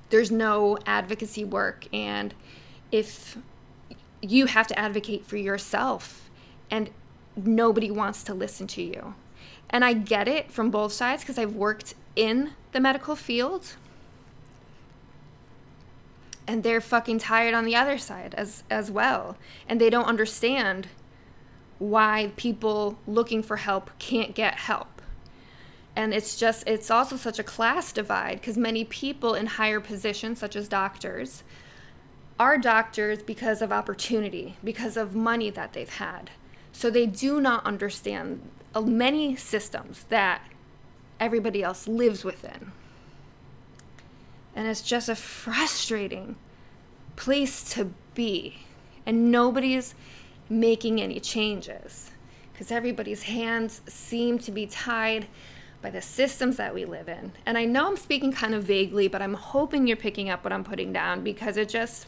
there's 0.09 0.31
no 0.31 0.77
advocacy 0.85 1.45
work 1.45 1.87
and 1.93 2.33
if 2.91 3.37
you 4.21 4.45
have 4.45 4.67
to 4.67 4.77
advocate 4.77 5.25
for 5.25 5.37
yourself 5.37 6.29
and 6.69 6.89
nobody 7.35 7.89
wants 7.89 8.23
to 8.23 8.33
listen 8.33 8.67
to 8.67 8.81
you. 8.81 9.13
And 9.69 9.85
I 9.85 9.93
get 9.93 10.27
it 10.27 10.51
from 10.51 10.69
both 10.69 10.91
sides 10.91 11.23
because 11.23 11.37
I've 11.37 11.55
worked 11.55 11.95
in 12.15 12.51
the 12.73 12.79
medical 12.79 13.15
field 13.15 13.75
and 16.47 16.63
they're 16.63 16.81
fucking 16.81 17.19
tired 17.19 17.53
on 17.53 17.65
the 17.65 17.75
other 17.75 17.97
side 17.97 18.33
as 18.37 18.63
as 18.69 18.91
well. 18.91 19.37
And 19.67 19.79
they 19.79 19.89
don't 19.89 20.05
understand 20.05 20.87
why 21.79 22.31
people 22.35 22.97
looking 23.07 23.41
for 23.41 23.57
help 23.57 23.89
can't 23.99 24.35
get 24.35 24.55
help. 24.59 25.01
And 25.95 26.13
it's 26.13 26.37
just 26.37 26.67
it's 26.67 26.91
also 26.91 27.17
such 27.17 27.39
a 27.39 27.43
class 27.43 27.91
divide 27.91 28.39
because 28.39 28.57
many 28.57 28.85
people 28.85 29.33
in 29.33 29.45
higher 29.45 29.79
positions 29.79 30.39
such 30.39 30.55
as 30.55 30.67
doctors 30.67 31.43
are 32.39 32.57
doctors 32.57 33.21
because 33.21 33.61
of 33.61 33.71
opportunity 33.71 34.55
because 34.63 34.97
of 34.97 35.15
money 35.15 35.49
that 35.49 35.73
they've 35.73 35.89
had. 35.97 36.31
So 36.71 36.89
they 36.89 37.05
do 37.05 37.41
not 37.41 37.65
understand 37.65 38.41
uh, 38.73 38.81
many 38.81 39.35
systems 39.35 40.05
that 40.09 40.41
everybody 41.19 41.61
else 41.61 41.87
lives 41.87 42.23
within 42.23 42.71
and 44.55 44.67
it's 44.67 44.81
just 44.81 45.09
a 45.09 45.15
frustrating 45.15 46.35
place 47.15 47.73
to 47.73 47.91
be. 48.13 48.57
And 49.05 49.31
nobody's 49.31 49.95
making 50.49 51.01
any 51.01 51.19
changes 51.19 52.11
because 52.51 52.71
everybody's 52.71 53.23
hands 53.23 53.81
seem 53.87 54.37
to 54.39 54.51
be 54.51 54.67
tied 54.67 55.27
by 55.81 55.89
the 55.89 56.01
systems 56.01 56.57
that 56.57 56.73
we 56.73 56.85
live 56.85 57.09
in. 57.09 57.31
And 57.45 57.57
I 57.57 57.65
know 57.65 57.87
I'm 57.87 57.97
speaking 57.97 58.31
kind 58.31 58.53
of 58.53 58.63
vaguely, 58.63 59.07
but 59.07 59.21
I'm 59.21 59.33
hoping 59.33 59.87
you're 59.87 59.97
picking 59.97 60.29
up 60.29 60.43
what 60.43 60.53
I'm 60.53 60.63
putting 60.63 60.93
down 60.93 61.23
because 61.23 61.57
it 61.57 61.69
just 61.69 62.07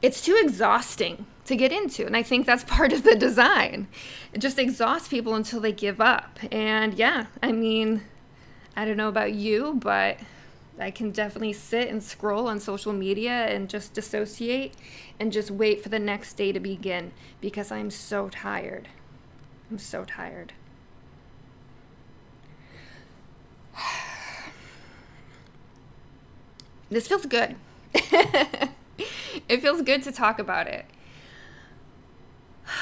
it's 0.00 0.22
too 0.22 0.38
exhausting 0.40 1.26
to 1.44 1.56
get 1.56 1.72
into. 1.72 2.06
And 2.06 2.16
I 2.16 2.22
think 2.22 2.46
that's 2.46 2.64
part 2.76 2.92
of 2.92 3.02
the 3.02 3.14
design. 3.14 3.88
It 4.32 4.38
just 4.38 4.58
exhausts 4.58 5.08
people 5.08 5.34
until 5.34 5.60
they 5.60 5.72
give 5.72 6.00
up. 6.00 6.38
And 6.50 6.94
yeah, 6.94 7.26
I 7.42 7.52
mean, 7.52 8.02
I 8.76 8.84
don't 8.84 8.96
know 8.96 9.08
about 9.08 9.34
you, 9.34 9.74
but 9.74 10.18
I 10.80 10.90
can 10.90 11.10
definitely 11.10 11.52
sit 11.52 11.88
and 11.88 12.02
scroll 12.02 12.48
on 12.48 12.58
social 12.60 12.92
media 12.92 13.46
and 13.46 13.68
just 13.68 13.94
dissociate 13.94 14.74
and 15.18 15.30
just 15.32 15.50
wait 15.50 15.82
for 15.82 15.88
the 15.88 15.98
next 15.98 16.34
day 16.34 16.52
to 16.52 16.60
begin 16.60 17.12
because 17.40 17.70
I'm 17.70 17.90
so 17.90 18.28
tired. 18.28 18.88
I'm 19.70 19.78
so 19.78 20.04
tired. 20.04 20.52
This 26.92 27.06
feels 27.06 27.24
good. 27.24 27.54
it 27.94 29.60
feels 29.60 29.80
good 29.82 30.02
to 30.02 30.10
talk 30.10 30.40
about 30.40 30.66
it. 30.66 30.86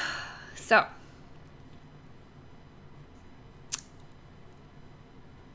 So, 0.55 0.85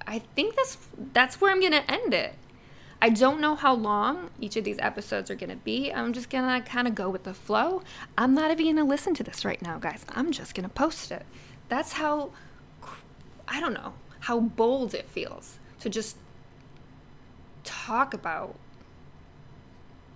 I 0.07 0.19
think 0.19 0.57
that's 0.57 0.79
that's 1.13 1.41
where 1.41 1.51
I'm 1.51 1.61
gonna 1.61 1.85
end 1.89 2.15
it. 2.15 2.35
I 3.01 3.11
don't 3.11 3.41
know 3.41 3.55
how 3.55 3.75
long 3.75 4.31
each 4.41 4.57
of 4.57 4.65
these 4.65 4.79
episodes 4.79 5.31
are 5.31 5.35
gonna 5.35 5.57
be. 5.57 5.93
I'm 5.93 6.13
just 6.13 6.31
gonna 6.31 6.63
kind 6.63 6.89
of 6.89 6.95
go 6.95 7.11
with 7.11 7.25
the 7.25 7.35
flow. 7.35 7.83
I'm 8.17 8.35
not 8.35 8.51
even 8.51 8.77
gonna 8.77 8.89
listen 8.89 9.15
to 9.15 9.23
this 9.23 9.45
right 9.45 9.61
now, 9.61 9.79
guys. 9.79 10.05
I'm 10.11 10.33
just 10.33 10.55
gonna 10.55 10.69
post 10.69 11.11
it. 11.11 11.25
That's 11.69 11.95
how 11.95 12.31
I 13.47 13.61
don't 13.61 13.75
know 13.75 13.95
how 14.21 14.41
bold 14.41 14.95
it 14.95 15.07
feels 15.09 15.59
to 15.81 15.91
just 15.91 16.17
talk 17.63 18.15
about 18.15 18.57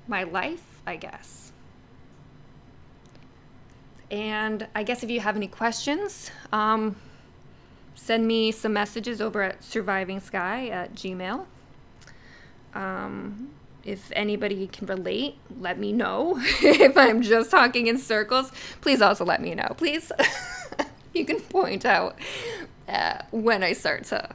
my 0.07 0.23
life, 0.23 0.81
I 0.87 0.97
guess. 0.97 1.53
And 4.11 4.67
I 4.75 4.83
guess 4.83 5.03
if 5.03 5.11
you 5.11 5.21
have 5.21 5.37
any 5.37 5.49
questions, 5.49 6.31
um, 6.53 6.97
send 7.99 8.27
me 8.27 8.53
some 8.53 8.73
messages 8.73 9.21
over 9.21 9.43
at 9.43 9.63
surviving 9.63 10.21
skye 10.21 10.69
at 10.69 10.95
gmail. 10.95 11.45
Um, 12.75 13.51
if 13.85 14.13
anybody 14.15 14.67
can 14.69 14.87
relate 14.87 15.37
let 15.59 15.79
me 15.79 15.93
know. 15.93 16.39
If 16.63 16.97
i'm 16.97 17.23
just 17.23 17.51
talking 17.51 17.87
in 17.87 17.99
circles 17.99 18.53
please 18.81 19.03
also 19.03 19.25
let 19.25 19.41
me 19.43 19.55
know 19.55 19.75
please. 19.77 20.13
You 21.15 21.25
can 21.25 21.41
point 21.41 21.85
out 21.85 22.17
uh, 22.89 23.23
when 23.33 23.65
i 23.65 23.73
start 23.73 24.05
to 24.05 24.29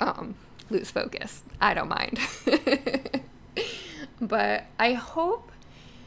um, 0.00 0.36
lose 0.70 0.90
focus. 0.90 1.42
I 1.60 1.74
don't 1.74 1.88
mind. 1.88 2.18
But 4.20 4.64
i 4.78 4.92
hope 4.92 5.50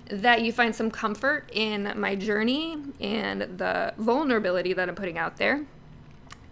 that 0.07 0.41
you 0.41 0.51
find 0.51 0.75
some 0.75 0.91
comfort 0.91 1.49
in 1.53 1.93
my 1.95 2.15
journey 2.15 2.77
and 2.99 3.41
the 3.57 3.93
vulnerability 3.97 4.73
that 4.73 4.89
i'm 4.89 4.95
putting 4.95 5.17
out 5.17 5.37
there 5.37 5.65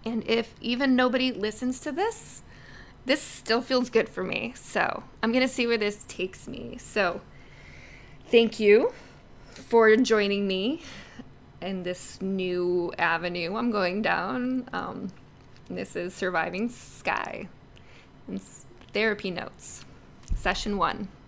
and 0.06 0.24
if 0.28 0.54
even 0.62 0.96
nobody 0.96 1.32
listens 1.32 1.80
to 1.82 1.92
this, 1.92 2.42
this 3.06 3.22
still 3.22 3.62
feels 3.62 3.90
good 3.90 4.08
for 4.08 4.24
me. 4.24 4.54
So 4.56 5.04
I'm 5.22 5.32
going 5.32 5.48
to 5.48 5.54
see 5.54 5.68
where 5.68 5.78
this 5.78 6.06
takes 6.08 6.48
me. 6.48 6.78
So 6.80 7.22
thank 8.28 8.60
you 8.60 8.94
for 9.52 9.96
joining 9.98 10.48
me 10.48 10.82
in 11.62 11.84
this 11.84 12.22
new 12.22 12.94
avenue 12.98 13.56
I'm 13.56 13.72
going 13.72 14.02
down. 14.02 14.70
Um, 14.74 15.10
this 15.70 15.96
is 15.96 16.14
Surviving 16.14 16.70
Skye 16.70 17.48
and 18.28 18.42
Therapy 18.94 19.32
Notes, 19.32 19.86
Session 20.36 20.78
1. 20.78 21.19